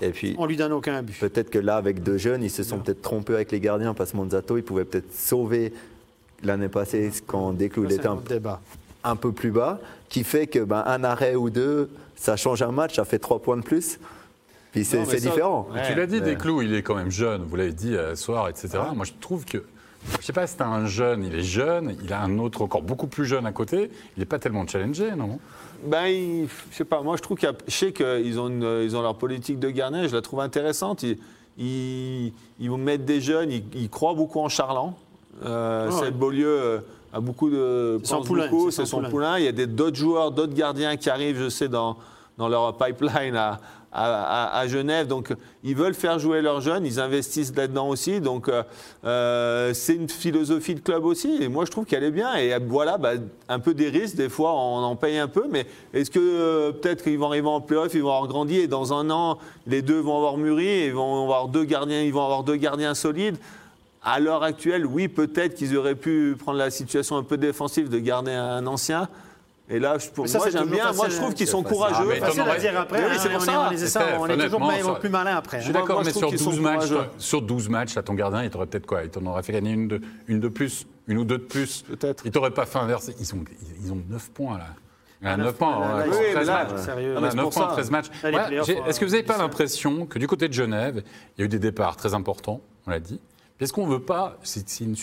Et 0.01 0.09
puis, 0.09 0.35
on 0.39 0.47
lui 0.47 0.57
donne 0.57 0.73
aucun 0.73 1.01
but. 1.03 1.17
Peut-être 1.19 1.51
que 1.51 1.59
là, 1.59 1.77
avec 1.77 2.01
deux 2.01 2.17
jeunes, 2.17 2.43
ils 2.43 2.49
se 2.49 2.63
sont 2.63 2.79
peut-être 2.79 3.01
trompés 3.01 3.35
avec 3.35 3.51
les 3.51 3.59
gardiens 3.59 3.93
parce 3.93 4.11
que 4.11 4.17
Monzato, 4.17 4.57
il 4.57 4.63
pouvait 4.63 4.83
peut-être 4.83 5.13
sauver 5.13 5.73
l'année 6.43 6.69
passée 6.69 7.11
quand 7.27 7.53
Desclous 7.53 7.85
était 7.85 8.07
un, 8.07 8.19
un, 9.03 9.15
peu 9.15 9.31
plus 9.31 9.51
bas, 9.51 9.79
qui 10.09 10.23
fait 10.23 10.47
que 10.47 10.59
ben, 10.59 10.83
un 10.87 11.03
arrêt 11.03 11.35
ou 11.35 11.51
deux, 11.51 11.89
ça 12.15 12.35
change 12.35 12.63
un 12.63 12.71
match, 12.71 12.95
ça 12.95 13.05
fait 13.05 13.19
trois 13.19 13.39
points 13.39 13.57
de 13.57 13.61
plus 13.61 13.99
c'est 14.83 15.21
différent. 15.21 15.67
tu 15.87 15.95
l'as 15.95 16.05
dit, 16.05 16.21
des 16.21 16.35
Desclous, 16.35 16.61
il 16.61 16.73
est 16.73 16.81
quand 16.81 16.95
même 16.95 17.11
jeune, 17.11 17.43
vous 17.43 17.55
l'avez 17.55 17.73
dit 17.73 17.93
ce 17.93 18.15
soir, 18.15 18.49
etc. 18.49 18.69
Moi, 18.95 19.05
je 19.05 19.13
trouve 19.19 19.45
que. 19.45 19.63
Je 20.11 20.17
ne 20.17 20.21
sais 20.21 20.33
pas 20.33 20.45
si 20.45 20.55
c'est 20.55 20.61
un 20.61 20.85
jeune, 20.85 21.23
il 21.23 21.33
est 21.33 21.41
jeune, 21.41 21.97
il 22.03 22.13
a 22.13 22.21
un 22.21 22.37
autre 22.37 22.61
encore 22.61 22.83
beaucoup 22.83 23.07
plus 23.07 23.25
jeune 23.25 23.47
à 23.47 23.51
côté, 23.51 23.89
il 24.15 24.19
n'est 24.19 24.27
pas 24.27 24.37
tellement 24.37 24.67
challengé, 24.67 25.15
non? 25.15 25.39
Ben, 25.83 26.47
je 26.71 26.75
sais 26.75 26.85
pas, 26.85 27.01
moi 27.01 27.17
je 27.17 27.23
trouve 27.23 27.37
qu'il 27.37 27.51
je 27.67 27.73
sais 27.73 27.91
qu'ils 27.91 28.39
ont, 28.39 28.81
ils 28.81 28.95
ont 28.95 29.01
leur 29.01 29.15
politique 29.15 29.59
de 29.59 29.69
gardien, 29.69 30.07
je 30.07 30.15
la 30.15 30.21
trouve 30.21 30.41
intéressante. 30.41 31.03
Ils, 31.03 31.17
ils, 31.57 32.69
vont 32.69 32.77
mettre 32.77 33.05
des 33.05 33.21
jeunes, 33.21 33.51
ils, 33.51 33.89
croient 33.89 34.13
beaucoup 34.13 34.39
en 34.39 34.49
Charlant. 34.49 34.97
Euh, 35.43 35.89
ah 35.91 36.11
Beaulieu 36.11 36.47
euh, 36.47 36.79
a 37.13 37.19
beaucoup 37.19 37.49
de. 37.49 37.99
C'est 38.03 38.09
son 38.09 38.23
poulain. 38.23 38.49
C'est 38.71 38.85
son, 38.85 39.03
poulain. 39.03 39.37
Il 39.39 39.45
y 39.45 39.47
a 39.47 39.65
d'autres 39.65 39.95
joueurs, 39.95 40.31
d'autres 40.31 40.53
gardiens 40.53 40.97
qui 40.97 41.09
arrivent, 41.09 41.39
je 41.39 41.49
sais, 41.49 41.67
dans, 41.67 41.97
dans 42.37 42.47
leur 42.47 42.77
pipeline 42.77 43.35
à, 43.35 43.59
à, 43.95 44.67
Genève. 44.67 45.07
Donc, 45.07 45.33
ils 45.63 45.75
veulent 45.75 45.93
faire 45.93 46.19
jouer 46.19 46.41
leurs 46.41 46.61
jeunes, 46.61 46.85
ils 46.85 46.99
investissent 46.99 47.55
là-dedans 47.55 47.87
aussi. 47.87 48.19
Donc, 48.19 48.49
euh, 48.49 48.63
euh, 49.05 49.73
c'est 49.73 49.95
une 49.95 50.09
philosophie 50.09 50.75
de 50.75 50.81
club 50.81 51.05
aussi. 51.05 51.37
Et 51.41 51.47
moi, 51.47 51.65
je 51.65 51.71
trouve 51.71 51.85
qu'elle 51.85 52.03
est 52.03 52.11
bien. 52.11 52.35
Et 52.35 52.57
voilà, 52.67 52.97
bah, 52.97 53.13
un 53.47 53.59
peu 53.59 53.73
des 53.73 53.89
risques. 53.89 54.15
Des 54.15 54.29
fois, 54.29 54.53
on 54.53 54.83
en 54.83 54.95
paye 54.95 55.17
un 55.17 55.27
peu. 55.27 55.45
Mais 55.49 55.65
est-ce 55.93 56.11
que 56.11 56.19
euh, 56.19 56.71
peut-être 56.71 57.03
qu'ils 57.03 57.17
vont 57.17 57.27
arriver 57.27 57.47
en 57.47 57.61
playoff, 57.61 57.93
ils 57.93 58.01
vont 58.01 58.11
avoir 58.11 58.27
grandi 58.27 58.57
et 58.57 58.67
dans 58.67 58.93
un 58.93 59.09
an, 59.09 59.37
les 59.67 59.81
deux 59.81 59.99
vont 59.99 60.17
avoir 60.17 60.37
mûri, 60.37 60.67
et 60.67 60.91
vont 60.91 61.23
avoir 61.23 61.47
deux 61.47 61.63
gardiens, 61.63 62.01
ils 62.01 62.13
vont 62.13 62.23
avoir 62.23 62.43
deux 62.43 62.57
gardiens 62.57 62.93
solides? 62.93 63.37
À 64.03 64.19
l'heure 64.19 64.43
actuelle, 64.43 64.85
oui, 64.85 65.07
peut-être 65.07 65.55
qu'ils 65.55 65.75
auraient 65.75 65.95
pu 65.95 66.35
prendre 66.37 66.59
la 66.59 66.69
situation 66.69 67.17
un 67.17 67.23
peu 67.23 67.37
défensive 67.37 67.89
de 67.89 67.97
garder 67.97 68.33
un 68.33 68.67
ancien. 68.67 69.09
Et 69.67 69.79
là, 69.79 69.97
je- 69.97 70.09
pour 70.09 70.27
ça, 70.27 70.37
moi, 70.37 70.49
j'aime 70.51 70.69
bien. 70.69 70.93
Moi, 70.93 71.09
je 71.09 71.15
trouve 71.15 71.29
hein. 71.29 71.33
qu'ils 71.33 71.47
sont. 71.47 71.63
Ah, 71.65 71.69
courageux. 71.69 72.05
mais 72.07 72.19
Facile 72.19 72.39
Tom 72.43 72.49
à 72.49 72.57
dire 72.57 72.79
après. 72.79 72.99
Oui, 72.99 73.05
hein, 73.11 73.17
c'est 73.19 73.29
pour 73.29 73.37
on 73.37 73.41
est- 73.41 73.45
ça. 73.45 73.67
on 73.67 73.71
est- 73.71 73.77
ça, 73.87 74.05
on 74.19 74.27
est 74.27 74.37
toujours 74.81 74.99
plus 74.99 75.09
malin 75.09 75.35
après. 75.37 75.57
Je 75.57 75.61
hein. 75.61 75.63
suis 75.65 75.71
Moi- 75.73 75.81
d'accord, 75.81 76.03
mais 76.05 76.11
sur 76.13 76.27
qu'ils 76.27 76.37
sont 76.39 76.51
12 76.51 76.59
matchs, 76.59 76.87
courageux. 76.89 77.09
sur 77.17 77.41
12 77.41 77.69
matchs, 77.69 77.97
à 77.97 78.03
ton 78.03 78.13
gardien, 78.13 78.43
il 78.43 78.49
t'aurait 78.51 78.67
peut-être 78.67 78.85
quoi? 78.85 79.03
Il 79.03 79.09
t'en 79.09 79.25
aurait 79.25 79.41
fait 79.41 79.53
gagner 79.53 79.71
une 79.71 79.87
de, 79.87 80.01
une 80.27 80.39
de 80.39 80.47
plus, 80.49 80.85
une 81.07 81.17
ou 81.17 81.23
deux 81.25 81.39
de 81.39 81.43
plus. 81.43 81.81
Peut-être. 81.81 82.23
Il 82.25 82.31
t'aurait 82.31 82.51
pas 82.51 82.67
fait 82.67 82.77
inverser. 82.77 83.15
Ils 83.19 83.33
ont, 83.33 83.43
ils 83.83 83.91
ont 83.91 84.01
9 84.07 84.29
points 84.31 84.59
là. 84.59 84.67
Il 85.21 85.25
y 85.25 85.27
a 85.29 85.33
Ah, 85.33 85.37
9 85.37 85.45
neuf 85.47 85.55
points 85.55 85.79
là, 85.79 85.97
là, 85.97 86.03
sont 86.05 86.11
13 86.11 86.33
très 86.33 86.45
matchs. 86.45 86.81
Sérieux. 86.85 87.15
On 87.17 87.21
mais 87.21 87.27
a 87.27 87.31
c'est 87.31 87.35
9 87.37 87.43
pour 87.45 87.53
points 87.53 87.63
en 87.65 87.69
ça. 87.69 87.73
13 87.73 87.89
matchs. 87.91 88.05
Là, 88.21 88.49
euh, 88.51 88.63
Est-ce 88.85 88.99
que 88.99 89.05
vous 89.05 89.11
n'avez 89.11 89.23
pas 89.23 89.33
c'est- 89.33 89.39
l'impression 89.41 90.05
que 90.05 90.19
du 90.19 90.27
côté 90.27 90.47
de 90.47 90.53
Genève, 90.53 91.01
il 91.37 91.39
y 91.39 91.41
a 91.41 91.45
eu 91.45 91.49
des 91.49 91.57
départs 91.57 91.95
très 91.97 92.13
importants, 92.13 92.61
on 92.85 92.91
l'a 92.91 92.99
dit. 92.99 93.19
Est-ce 93.59 93.73
qu'on 93.73 93.87
ne 93.87 93.93
veut 93.93 94.01
pas, 94.01 94.37
c'est 94.43 94.81
une 94.81 94.95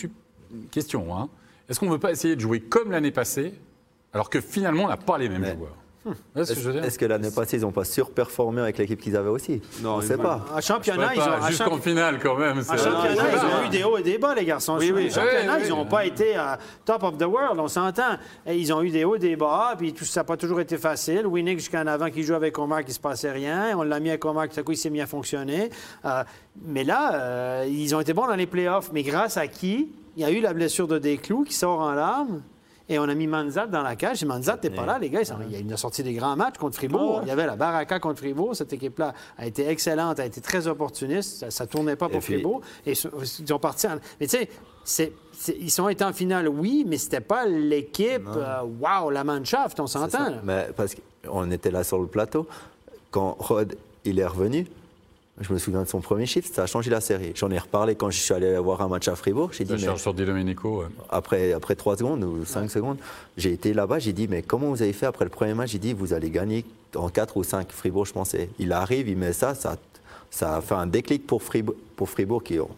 question, 0.71 1.17
hein, 1.17 1.29
est-ce 1.69 1.81
qu'on 1.81 1.87
ne 1.87 1.93
veut 1.93 1.99
pas 1.99 2.13
essayer 2.13 2.37
de 2.37 2.41
jouer 2.41 2.61
comme 2.61 2.93
l'année 2.93 3.11
passée, 3.11 3.55
alors 4.13 4.31
que 4.31 4.41
finalement 4.41 4.85
on 4.85 4.89
n'a 4.89 4.97
pas 4.97 5.19
les 5.19 5.29
mêmes 5.29 5.41
Mais- 5.43 5.55
joueurs 5.57 5.77
que 6.05 6.85
Est-ce 6.85 6.99
que 6.99 7.05
l'année 7.05 7.31
passée, 7.31 7.59
ils 7.59 7.63
n'ont 7.63 7.71
pas 7.71 7.85
surperformé 7.85 8.61
avec 8.61 8.77
l'équipe 8.79 9.01
qu'ils 9.01 9.17
avaient 9.17 9.29
aussi? 9.29 9.63
Non, 9.83 9.95
On 9.95 9.97
ne 9.99 10.03
sait 10.03 10.17
pas. 10.17 10.45
En 10.53 10.61
championnat, 10.61 11.15
ils 11.15 11.21
ont. 11.21 11.23
sais 11.23 11.31
pas, 11.31 11.41
en 11.41 11.47
Jusqu'en 11.47 11.79
finale 11.79 12.19
quand 12.21 12.37
même. 12.37 12.57
Championnat, 12.65 13.15
sais 13.15 13.37
ils 13.37 13.45
ont 13.63 13.67
eu 13.67 13.69
des 13.69 13.85
hauts 13.85 13.99
et 13.99 14.03
des 14.03 14.19
bas, 14.19 14.35
les 14.35 14.45
garçons. 14.45 14.79
Oui, 14.81 14.91
oui. 14.93 15.07
En 15.07 15.15
championnat, 15.15 15.57
Oui, 15.59 15.63
ils 15.67 15.71
n'ont 15.71 15.83
oui. 15.83 15.89
pas 15.89 16.05
été 16.05 16.35
à 16.35 16.59
top 16.85 17.05
of 17.05 17.19
the 17.19 17.23
world, 17.25 17.61
on 17.61 17.69
s'entend. 17.69 18.17
Et 18.47 18.57
Ils 18.57 18.73
ont 18.73 18.83
eu 18.83 18.91
des 18.91 19.05
hauts 19.05 19.15
et 19.15 19.21
des 19.21 19.37
bas, 19.37 19.75
puis 19.79 19.93
tout 19.93 20.05
ça 20.05 20.21
n'a 20.21 20.25
pas 20.25 20.37
toujours 20.37 20.59
été 20.59 20.77
facile. 20.77 21.25
Winnick, 21.25 21.61
jusqu'en 21.61 21.87
avant, 21.87 22.11
qui 22.11 22.25
joue 22.25 22.35
avec 22.35 22.59
Omar, 22.59 22.81
qui 22.81 22.89
ne 22.89 22.95
se 22.95 22.99
passait 23.01 23.31
rien. 23.31 23.79
On 23.79 23.85
l'a 23.85 24.01
mis 24.01 24.09
avec 24.09 24.25
Omar, 24.25 24.49
tout 24.49 24.59
à 24.59 24.65
coup, 24.65 24.73
il 24.73 24.77
s'est 24.77 24.91
mis 24.91 25.01
à 25.01 25.07
fonctionner. 25.07 25.71
Euh, 26.05 26.25
mais 26.65 26.83
là, 26.83 27.15
euh, 27.15 27.67
ils 27.71 27.95
ont 27.95 28.01
été 28.01 28.13
bons 28.13 28.27
dans 28.27 28.35
les 28.35 28.47
playoffs. 28.49 28.91
Mais 28.93 29.05
grâce 29.05 29.37
à 29.37 29.47
qui? 29.47 29.93
Il 30.17 30.23
y 30.23 30.25
a 30.25 30.33
eu 30.33 30.41
la 30.41 30.53
blessure 30.53 30.89
de 30.89 30.99
Desclous 30.99 31.45
qui 31.45 31.55
sort 31.55 31.79
en 31.81 31.93
larmes. 31.93 32.43
Et 32.89 32.99
on 32.99 33.05
a 33.05 33.15
mis 33.15 33.27
Manzat 33.27 33.67
dans 33.67 33.83
la 33.83 33.97
cage. 33.97 34.23
Et 34.23 34.27
Manzat 34.27 34.55
n'était 34.55 34.71
pas 34.71 34.87
là, 34.87 34.99
les 34.99 35.09
gars. 35.11 35.21
Il 35.51 35.73
a 35.73 35.77
sorti 35.77 36.03
des 36.03 36.15
grands 36.15 36.37
matchs 36.37 36.59
contre 36.59 36.77
Fribourg. 36.77 37.21
Il 37.23 37.29
y 37.29 37.31
avait 37.31 37.47
la 37.47 37.57
Baraka 37.57 38.01
contre 38.01 38.19
Fribourg. 38.21 38.57
Cette 38.57 38.73
équipe-là 38.73 39.15
a 39.39 39.47
été 39.47 39.69
excellente, 39.69 40.19
a 40.21 40.27
été 40.27 40.41
très 40.41 40.67
opportuniste. 40.67 41.49
Ça 41.51 41.65
ne 41.65 41.69
tournait 41.69 41.97
pas 41.97 42.09
pour 42.09 42.21
puis- 42.21 42.35
Fribourg. 42.35 42.61
Et 42.87 42.93
ils 42.93 43.47
sont 43.49 43.59
partis 43.59 43.87
en... 43.87 43.97
Mais 44.21 44.27
tu 44.27 44.39
sais, 44.85 45.13
ils 45.59 45.71
sont 45.71 45.89
été 45.89 46.05
en 46.05 46.13
finale, 46.13 46.49
oui, 46.49 46.85
mais 46.87 46.99
c'était 46.99 47.21
pas 47.21 47.47
l'équipe, 47.47 48.27
euh, 48.29 48.63
wow, 48.81 49.11
la 49.11 49.25
Mannschaft, 49.25 49.79
on 49.81 49.87
s'entend. 49.87 50.33
Mais 50.45 50.69
parce 50.77 50.95
qu'on 51.25 51.51
était 51.51 51.71
là 51.71 51.85
sur 51.85 51.99
le 52.01 52.07
plateau. 52.07 52.47
Quand 53.11 53.37
Rod 53.39 53.77
il 54.05 54.19
est 54.19 54.27
revenu, 54.27 54.67
je 55.41 55.53
me 55.53 55.59
souviens 55.59 55.83
de 55.83 55.89
son 55.89 56.01
premier 56.01 56.27
chiffre, 56.27 56.49
ça 56.53 56.65
a 56.65 56.67
changé 56.67 56.91
la 56.91 57.01
série. 57.01 57.33
J'en 57.35 57.51
ai 57.51 57.59
reparlé 57.59 57.95
quand 57.95 58.11
je 58.11 58.19
suis 58.19 58.35
allé 58.35 58.57
voir 58.59 58.83
un 58.83 58.89
match 58.89 59.09
à 59.09 59.17
Fribourg. 59.17 59.51
J'ai 59.53 59.65
dit, 59.65 59.73
mais 59.73 59.97
sur 59.99 60.15
Di 60.15 60.25
Domenico. 60.25 60.81
ouais. 60.83 60.87
après, 61.11 61.53
après 61.53 61.75
3 61.75 61.97
secondes 61.97 62.23
ou 62.23 62.45
5 62.45 62.71
secondes, 62.71 62.99
j'ai 63.37 63.53
été 63.53 63.73
là-bas, 63.73 63.99
j'ai 63.99 64.13
dit, 64.13 64.29
mais 64.29 64.43
comment 64.43 64.69
vous 64.69 64.83
avez 64.83 64.93
fait 64.93 65.07
après 65.07 65.25
le 65.25 65.31
premier 65.31 65.55
match? 65.55 65.71
J'ai 65.71 65.79
dit, 65.79 65.95
vous 65.95 66.13
allez 66.13 66.31
gagner 66.31 66.65
en 66.95 67.09
4 67.09 67.37
ou 67.39 67.43
5. 67.45 67.73
Fribourg, 67.73 68.05
je 68.05 68.13
pensais. 68.13 68.51
Il 68.59 68.73
arrive, 68.73 69.09
il 69.09 69.17
met 69.17 69.33
ça, 69.33 69.55
ça, 69.55 69.77
ça 70.31 70.57
a 70.57 70.61
fait 70.61 70.75
un 70.75 70.87
déclic 70.87 71.27
pour 71.27 71.43
Fribourg, 71.43 71.77
pour 71.97 72.11
Fribourg 72.11 72.43
qui 72.43 72.61
ont, 72.61 72.69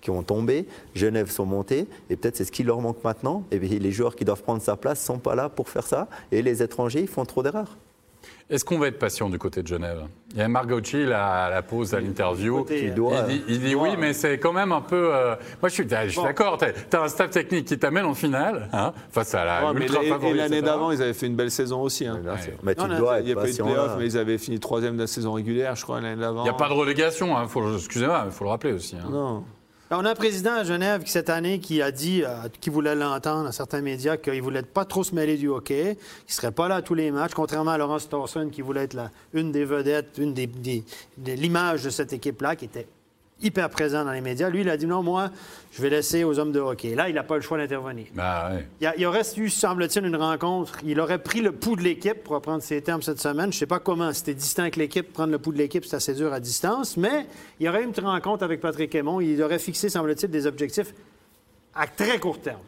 qui 0.00 0.10
ont 0.10 0.22
tombé. 0.22 0.66
Genève 0.94 1.30
sont 1.30 1.46
montés, 1.46 1.86
et 2.08 2.16
peut-être 2.16 2.36
c'est 2.36 2.44
ce 2.44 2.52
qui 2.52 2.62
leur 2.62 2.80
manque 2.80 3.04
maintenant. 3.04 3.44
Et 3.52 3.58
puis 3.58 3.78
les 3.78 3.92
joueurs 3.92 4.16
qui 4.16 4.24
doivent 4.24 4.42
prendre 4.42 4.62
sa 4.62 4.76
place 4.76 5.02
ne 5.02 5.06
sont 5.14 5.18
pas 5.18 5.34
là 5.34 5.50
pour 5.50 5.68
faire 5.68 5.86
ça, 5.86 6.08
et 6.32 6.40
les 6.40 6.62
étrangers, 6.62 7.02
ils 7.02 7.08
font 7.08 7.26
trop 7.26 7.42
d'erreurs. 7.42 7.76
Est-ce 8.50 8.64
qu'on 8.64 8.78
va 8.78 8.88
être 8.88 8.98
patient 8.98 9.28
du 9.30 9.38
côté 9.38 9.62
de 9.62 9.66
Genève? 9.68 10.02
Il 10.32 10.38
y 10.38 10.42
a 10.42 10.48
Margocci 10.48 11.04
là, 11.04 11.44
à 11.44 11.50
la 11.50 11.62
pause 11.62 11.94
à 11.94 12.00
l'interview. 12.00 12.66
Il 12.70 12.94
dit, 12.94 13.42
il 13.48 13.60
dit 13.60 13.74
oui, 13.74 13.90
mais 13.98 14.12
c'est 14.12 14.38
quand 14.38 14.52
même 14.52 14.72
un 14.72 14.80
peu. 14.80 15.14
euh, 15.14 15.34
Moi, 15.60 15.68
je 15.68 15.74
suis, 15.74 15.86
je 15.88 16.08
suis 16.08 16.16
Bon. 16.16 16.24
d'accord. 16.24 16.58
Tu 16.58 16.96
as, 16.96 17.02
un 17.02 17.08
staff 17.08 17.30
technique 17.30 17.66
qui 17.66 17.78
t'amène 17.78 18.04
en 18.04 18.14
finale, 18.14 18.68
hein, 18.72 18.92
face 19.10 19.34
à 19.34 19.44
la 19.44 19.66
Ouais, 19.66 19.72
mais 19.74 19.84
ultra 19.86 20.02
les- 20.02 20.08
favori, 20.08 20.30
et 20.30 20.34
l'année 20.34 20.62
d'avant, 20.62 20.90
ils 20.90 21.02
avaient 21.02 21.12
fait 21.14 21.26
une 21.26 21.36
belle 21.36 21.50
saison 21.50 21.82
aussi. 21.82 22.06
hein. 22.06 22.20
Ouais. 22.24 22.54
Mais 22.62 22.74
tu 22.74 22.82
Non, 22.86 22.98
dois 22.98 23.20
Il 23.20 23.26
n'y 23.26 23.32
a 23.32 23.34
pas 23.36 23.48
eu 23.48 23.52
de 23.52 23.62
playoff, 23.62 23.92
mais 23.98 24.06
ils 24.06 24.18
avaient 24.18 24.38
fini 24.38 24.58
troisième 24.60 24.96
de 24.96 25.02
la 25.02 25.06
saison 25.06 25.32
régulière, 25.32 25.74
je 25.76 25.82
crois, 25.82 26.00
l'année 26.00 26.20
d'avant. 26.20 26.40
Il 26.40 26.44
n'y 26.44 26.50
a 26.50 26.54
pas 26.54 26.68
de 26.68 26.74
relégation, 26.74 27.36
hein, 27.36 27.46
excusez-moi, 27.76 28.22
il 28.26 28.32
faut 28.32 28.44
le 28.44 28.50
rappeler 28.50 28.72
aussi. 28.72 28.96
hein. 28.96 29.08
Non. 29.10 29.44
On 29.94 30.06
a 30.06 30.10
un 30.12 30.14
président 30.14 30.54
à 30.54 30.64
Genève 30.64 31.02
qui, 31.02 31.10
cette 31.10 31.28
année 31.28 31.58
qui 31.60 31.82
a 31.82 31.90
dit, 31.90 32.22
euh, 32.24 32.28
qui 32.62 32.70
voulait 32.70 32.94
l'entendre 32.94 33.48
à 33.48 33.52
certains 33.52 33.82
médias, 33.82 34.16
qu'il 34.16 34.32
ne 34.34 34.40
voulait 34.40 34.62
pas 34.62 34.86
trop 34.86 35.04
se 35.04 35.14
mêler 35.14 35.36
du 35.36 35.48
hockey, 35.48 35.96
qu'il 35.96 36.28
ne 36.28 36.32
serait 36.32 36.50
pas 36.50 36.66
là 36.66 36.76
à 36.76 36.82
tous 36.82 36.94
les 36.94 37.10
matchs, 37.10 37.32
contrairement 37.34 37.72
à 37.72 37.78
Laurence 37.78 38.08
Thorson 38.08 38.48
qui 38.50 38.62
voulait 38.62 38.84
être 38.84 38.94
la, 38.94 39.10
une 39.34 39.52
des 39.52 39.66
vedettes, 39.66 40.16
une 40.16 40.32
des, 40.32 40.46
des- 40.46 40.82
de 41.18 41.32
l'image 41.32 41.84
de 41.84 41.90
cette 41.90 42.12
équipe-là, 42.14 42.56
qui 42.56 42.64
était 42.64 42.86
hyper 43.42 43.68
présent 43.70 44.04
dans 44.04 44.12
les 44.12 44.20
médias. 44.20 44.48
Lui, 44.48 44.62
il 44.62 44.70
a 44.70 44.76
dit 44.76 44.86
non, 44.86 45.02
moi, 45.02 45.30
je 45.72 45.82
vais 45.82 45.90
laisser 45.90 46.24
aux 46.24 46.38
hommes 46.38 46.52
de 46.52 46.60
hockey. 46.60 46.94
Là, 46.94 47.08
il 47.08 47.14
n'a 47.14 47.22
pas 47.22 47.36
le 47.36 47.42
choix 47.42 47.58
d'intervenir. 47.58 48.06
Bah. 48.14 48.52
Il, 48.80 48.92
il 48.98 49.06
aurait 49.06 49.22
eu, 49.36 49.48
semble-t-il, 49.48 50.04
une 50.06 50.16
rencontre. 50.16 50.78
Il 50.84 51.00
aurait 51.00 51.22
pris 51.22 51.40
le 51.40 51.52
pouls 51.52 51.76
de 51.76 51.82
l'équipe, 51.82 52.22
pour 52.22 52.34
reprendre 52.34 52.62
ses 52.62 52.80
termes 52.82 53.02
cette 53.02 53.20
semaine. 53.20 53.52
Je 53.52 53.56
ne 53.56 53.60
sais 53.60 53.66
pas 53.66 53.80
comment. 53.80 54.12
C'était 54.12 54.34
distinct 54.34 54.62
avec 54.64 54.76
l'équipe. 54.76 55.12
Prendre 55.12 55.32
le 55.32 55.38
pouls 55.38 55.52
de 55.52 55.58
l'équipe, 55.58 55.84
c'est 55.84 55.96
assez 55.96 56.14
dur 56.14 56.32
à 56.32 56.40
distance. 56.40 56.96
Mais 56.96 57.26
il 57.60 57.68
aurait 57.68 57.82
eu 57.82 57.86
une 57.86 58.04
rencontre 58.04 58.44
avec 58.44 58.60
Patrick 58.60 58.94
Aymon. 58.94 59.20
Il 59.20 59.42
aurait 59.42 59.58
fixé, 59.58 59.88
semble-t-il, 59.88 60.30
des 60.30 60.46
objectifs 60.46 60.94
à 61.74 61.86
très 61.86 62.18
court 62.18 62.40
terme. 62.40 62.60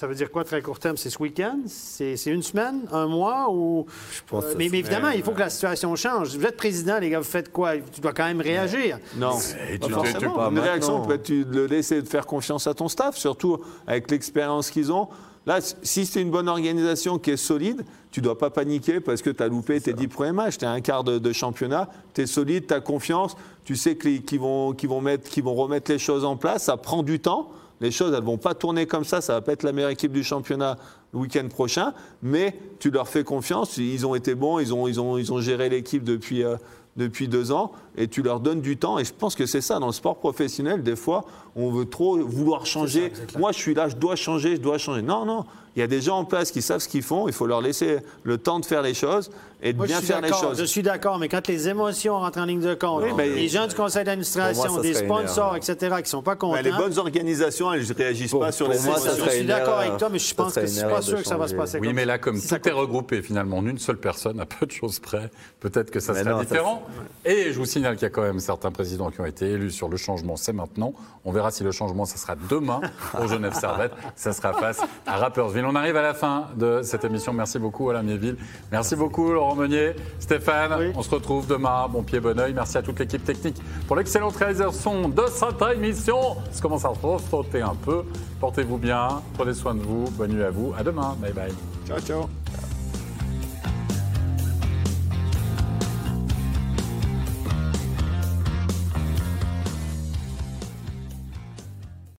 Ça 0.00 0.06
veut 0.06 0.14
dire 0.14 0.30
quoi, 0.30 0.44
très 0.44 0.62
court 0.62 0.78
terme? 0.78 0.96
C'est 0.96 1.10
ce 1.10 1.18
week-end? 1.20 1.58
C'est 1.66 2.14
une 2.26 2.44
semaine? 2.44 2.82
Un 2.92 3.08
mois? 3.08 3.50
Ou... 3.50 3.84
Je 4.12 4.20
pense 4.28 4.44
Euh, 4.44 4.54
mais, 4.56 4.66
évidemment, 4.66 5.08
il 5.10 5.24
faut 5.24 5.32
que 5.32 5.40
la 5.40 5.50
situation 5.50 5.96
change. 5.96 6.36
Vous 6.36 6.46
êtes 6.46 6.56
président, 6.56 7.00
les 7.00 7.10
gars, 7.10 7.18
vous 7.18 7.24
faites 7.24 7.50
quoi? 7.50 7.72
Tu 7.92 8.00
dois 8.00 8.12
quand 8.12 8.26
même 8.26 8.40
réagir. 8.40 9.00
Non. 9.16 9.32
Et 9.68 9.76
Pas 9.78 9.86
tu- 9.88 9.92
forcément. 9.92 10.18
tu- 10.20 10.36
pas 10.36 10.48
Une 10.52 10.58
réaction 10.60 11.04
de 11.04 11.44
le 11.52 11.66
laisser 11.66 12.00
de 12.00 12.06
faire 12.06 12.26
confiance 12.26 12.68
à 12.68 12.74
ton 12.74 12.86
staff, 12.86 13.16
surtout 13.16 13.58
avec 13.88 14.08
l'expérience 14.08 14.70
qu'ils 14.70 14.92
ont. 14.92 15.08
Là, 15.46 15.58
si 15.82 16.06
c'est 16.06 16.20
une 16.22 16.30
bonne 16.30 16.48
organisation 16.48 17.18
qui 17.18 17.32
est 17.32 17.36
solide, 17.36 17.84
tu 18.12 18.20
ne 18.20 18.24
dois 18.24 18.38
pas 18.38 18.50
paniquer 18.50 19.00
parce 19.00 19.20
que 19.20 19.30
tu 19.30 19.42
as 19.42 19.48
loupé 19.48 19.80
tes 19.80 19.94
dix 19.94 20.06
premiers 20.06 20.30
matchs. 20.30 20.58
Tu 20.58 20.64
as 20.64 20.70
un 20.70 20.80
quart 20.80 21.02
de, 21.02 21.18
de 21.18 21.32
championnat, 21.32 21.88
tu 22.14 22.20
es 22.20 22.26
solide, 22.26 22.68
tu 22.68 22.74
as 22.74 22.80
confiance, 22.80 23.34
tu 23.64 23.74
sais 23.74 23.98
vont, 24.38 24.72
vont, 24.88 25.00
mettre- 25.00 25.28
qu'ils 25.28 25.42
vont 25.42 25.54
remettre 25.56 25.90
les 25.90 25.98
choses 25.98 26.24
en 26.24 26.36
place. 26.36 26.62
Ça 26.64 26.76
prend 26.76 27.02
du 27.02 27.18
temps. 27.18 27.50
Les 27.80 27.90
choses, 27.90 28.12
ne 28.12 28.20
vont 28.20 28.38
pas 28.38 28.54
tourner 28.54 28.86
comme 28.86 29.04
ça. 29.04 29.20
Ça 29.20 29.34
ne 29.34 29.38
va 29.38 29.42
pas 29.42 29.52
être 29.52 29.62
la 29.62 29.72
meilleure 29.72 29.90
équipe 29.90 30.12
du 30.12 30.24
championnat 30.24 30.76
le 31.12 31.20
week-end 31.20 31.46
prochain. 31.48 31.94
Mais 32.22 32.58
tu 32.78 32.90
leur 32.90 33.08
fais 33.08 33.24
confiance. 33.24 33.76
Ils 33.76 34.06
ont 34.06 34.14
été 34.14 34.34
bons. 34.34 34.58
Ils 34.58 34.74
ont, 34.74 34.88
ils 34.88 35.00
ont, 35.00 35.18
ils 35.18 35.32
ont 35.32 35.40
géré 35.40 35.68
l'équipe 35.68 36.04
depuis, 36.04 36.42
euh, 36.42 36.56
depuis 36.96 37.28
deux 37.28 37.52
ans. 37.52 37.72
Et 38.00 38.06
tu 38.06 38.22
leur 38.22 38.38
donnes 38.38 38.60
du 38.60 38.76
temps. 38.76 38.98
Et 39.00 39.04
je 39.04 39.12
pense 39.12 39.34
que 39.34 39.44
c'est 39.44 39.60
ça. 39.60 39.78
Dans 39.80 39.88
le 39.88 39.92
sport 39.92 40.16
professionnel, 40.16 40.82
des 40.84 40.94
fois, 40.96 41.24
on 41.56 41.70
veut 41.72 41.84
trop 41.84 42.16
vouloir 42.18 42.64
changer. 42.64 43.12
Moi, 43.36 43.50
je 43.52 43.58
suis 43.58 43.74
là, 43.74 43.88
je 43.88 43.96
dois 43.96 44.14
changer, 44.14 44.54
je 44.56 44.60
dois 44.60 44.78
changer. 44.78 45.02
Non, 45.02 45.24
non. 45.26 45.44
Il 45.76 45.80
y 45.80 45.82
a 45.82 45.86
des 45.86 46.00
gens 46.00 46.18
en 46.18 46.24
place 46.24 46.50
qui 46.50 46.60
savent 46.62 46.80
ce 46.80 46.88
qu'ils 46.88 47.02
font. 47.02 47.28
Il 47.28 47.32
faut 47.34 47.46
leur 47.46 47.60
laisser 47.60 47.98
le 48.24 48.36
temps 48.38 48.58
de 48.58 48.64
faire 48.64 48.82
les 48.82 48.94
choses 48.94 49.30
et 49.62 49.72
de 49.72 49.76
Moi, 49.76 49.86
je 49.86 49.90
bien 49.92 49.98
suis 49.98 50.06
faire 50.08 50.20
les 50.20 50.28
choses. 50.32 50.58
Je 50.58 50.64
suis 50.64 50.82
d'accord, 50.82 51.18
mais 51.20 51.28
quand 51.28 51.46
les 51.46 51.68
émotions 51.68 52.18
rentrent 52.18 52.38
en 52.40 52.46
ligne 52.46 52.60
de 52.60 52.74
compte, 52.74 53.02
Oui, 53.04 53.10
mais- 53.16 53.28
les 53.28 53.48
gens 53.48 53.66
du 53.68 53.76
conseil 53.76 54.02
d'administration, 54.04 54.80
des 54.80 54.94
sponsors, 54.94 55.54
etc., 55.54 55.76
qui 55.96 56.02
ne 56.02 56.06
sont 56.06 56.22
pas 56.22 56.34
contents. 56.34 56.54
Mais 56.54 56.62
les 56.62 56.72
bonnes 56.72 56.98
organisations, 56.98 57.72
elles 57.72 57.86
ne 57.86 57.94
réagissent 57.94 58.30
Pour- 58.32 58.40
pas 58.40 58.50
sur 58.50 58.66
les 58.68 58.78
moi, 58.80 58.96
ça 58.96 59.08
émotions. 59.10 59.24
je 59.26 59.30
suis 59.30 59.44
d'accord 59.44 59.78
avec 59.78 59.96
toi, 59.98 60.08
mais 60.10 60.18
je 60.18 60.34
pense 60.34 60.54
que 60.54 60.60
une 60.60 60.66
c'est 60.66 60.82
pas 60.82 60.88
erreur 60.88 61.02
sûr 61.04 61.18
que 61.22 61.28
ça 61.28 61.36
va 61.36 61.46
se 61.46 61.54
passer 61.54 61.78
Oui, 61.78 61.88
comme 61.88 61.96
mais 61.96 62.04
là, 62.06 62.18
comme 62.18 62.36
Si 62.38 62.48
tout 62.48 62.68
est 62.68 62.72
regroupé 62.72 63.22
finalement 63.22 63.58
en 63.58 63.66
une 63.66 63.78
seule 63.78 63.98
personne, 63.98 64.40
à 64.40 64.46
peu 64.46 64.66
de 64.66 64.72
choses 64.72 64.98
près, 64.98 65.30
peut-être 65.60 65.92
que 65.92 66.00
ça 66.00 66.12
Mais 66.12 66.20
sera 66.24 66.30
non, 66.32 66.38
ça, 66.38 66.44
différent. 66.44 66.82
Et 67.24 67.52
je 67.52 67.58
vous 67.58 67.66
signale 67.66 67.87
qu'il 67.94 68.02
y 68.02 68.06
a 68.06 68.10
quand 68.10 68.22
même 68.22 68.40
certains 68.40 68.70
présidents 68.70 69.10
qui 69.10 69.20
ont 69.20 69.26
été 69.26 69.46
élus 69.50 69.70
sur 69.70 69.88
le 69.88 69.96
changement, 69.96 70.36
c'est 70.36 70.52
maintenant. 70.52 70.92
On 71.24 71.32
verra 71.32 71.50
si 71.50 71.62
le 71.64 71.72
changement, 71.72 72.04
ça 72.04 72.16
sera 72.16 72.34
demain 72.48 72.80
pour 73.12 73.26
Genève 73.28 73.54
Servette. 73.54 73.92
Ça 74.16 74.32
sera 74.32 74.52
face 74.52 74.80
à 75.06 75.16
Rappersville. 75.16 75.64
On 75.64 75.74
arrive 75.74 75.96
à 75.96 76.02
la 76.02 76.14
fin 76.14 76.46
de 76.56 76.80
cette 76.82 77.04
émission. 77.04 77.32
Merci 77.32 77.58
beaucoup, 77.58 77.90
Alain 77.90 78.02
Mieville. 78.02 78.36
Merci 78.72 78.96
beaucoup, 78.96 79.32
Laurent 79.32 79.54
Meunier. 79.54 79.94
Stéphane, 80.18 80.74
Oui. 80.78 80.92
on 80.96 81.02
se 81.02 81.10
retrouve 81.10 81.46
demain. 81.46 81.86
Bon 81.88 82.02
pied, 82.02 82.20
bon 82.20 82.38
oeil. 82.38 82.52
Merci 82.54 82.78
à 82.78 82.82
toute 82.82 82.98
l'équipe 82.98 83.24
technique 83.24 83.60
pour 83.86 83.96
l'excellente 83.96 84.36
réalisation 84.36 85.08
de 85.08 85.24
cette 85.26 85.62
émission. 85.76 86.36
Ça 86.50 86.60
commence 86.60 86.84
à 86.84 86.92
se 86.94 87.28
sauter 87.30 87.62
un 87.62 87.74
peu. 87.74 88.02
Portez-vous 88.40 88.78
bien. 88.78 89.22
Prenez 89.34 89.54
soin 89.54 89.74
de 89.74 89.80
vous. 89.82 90.04
Bonne 90.12 90.32
nuit 90.32 90.42
à 90.44 90.50
vous. 90.50 90.72
À 90.78 90.82
demain. 90.82 91.16
Bye 91.20 91.32
bye. 91.32 91.52
Ciao, 91.86 92.00
ciao. 92.00 92.67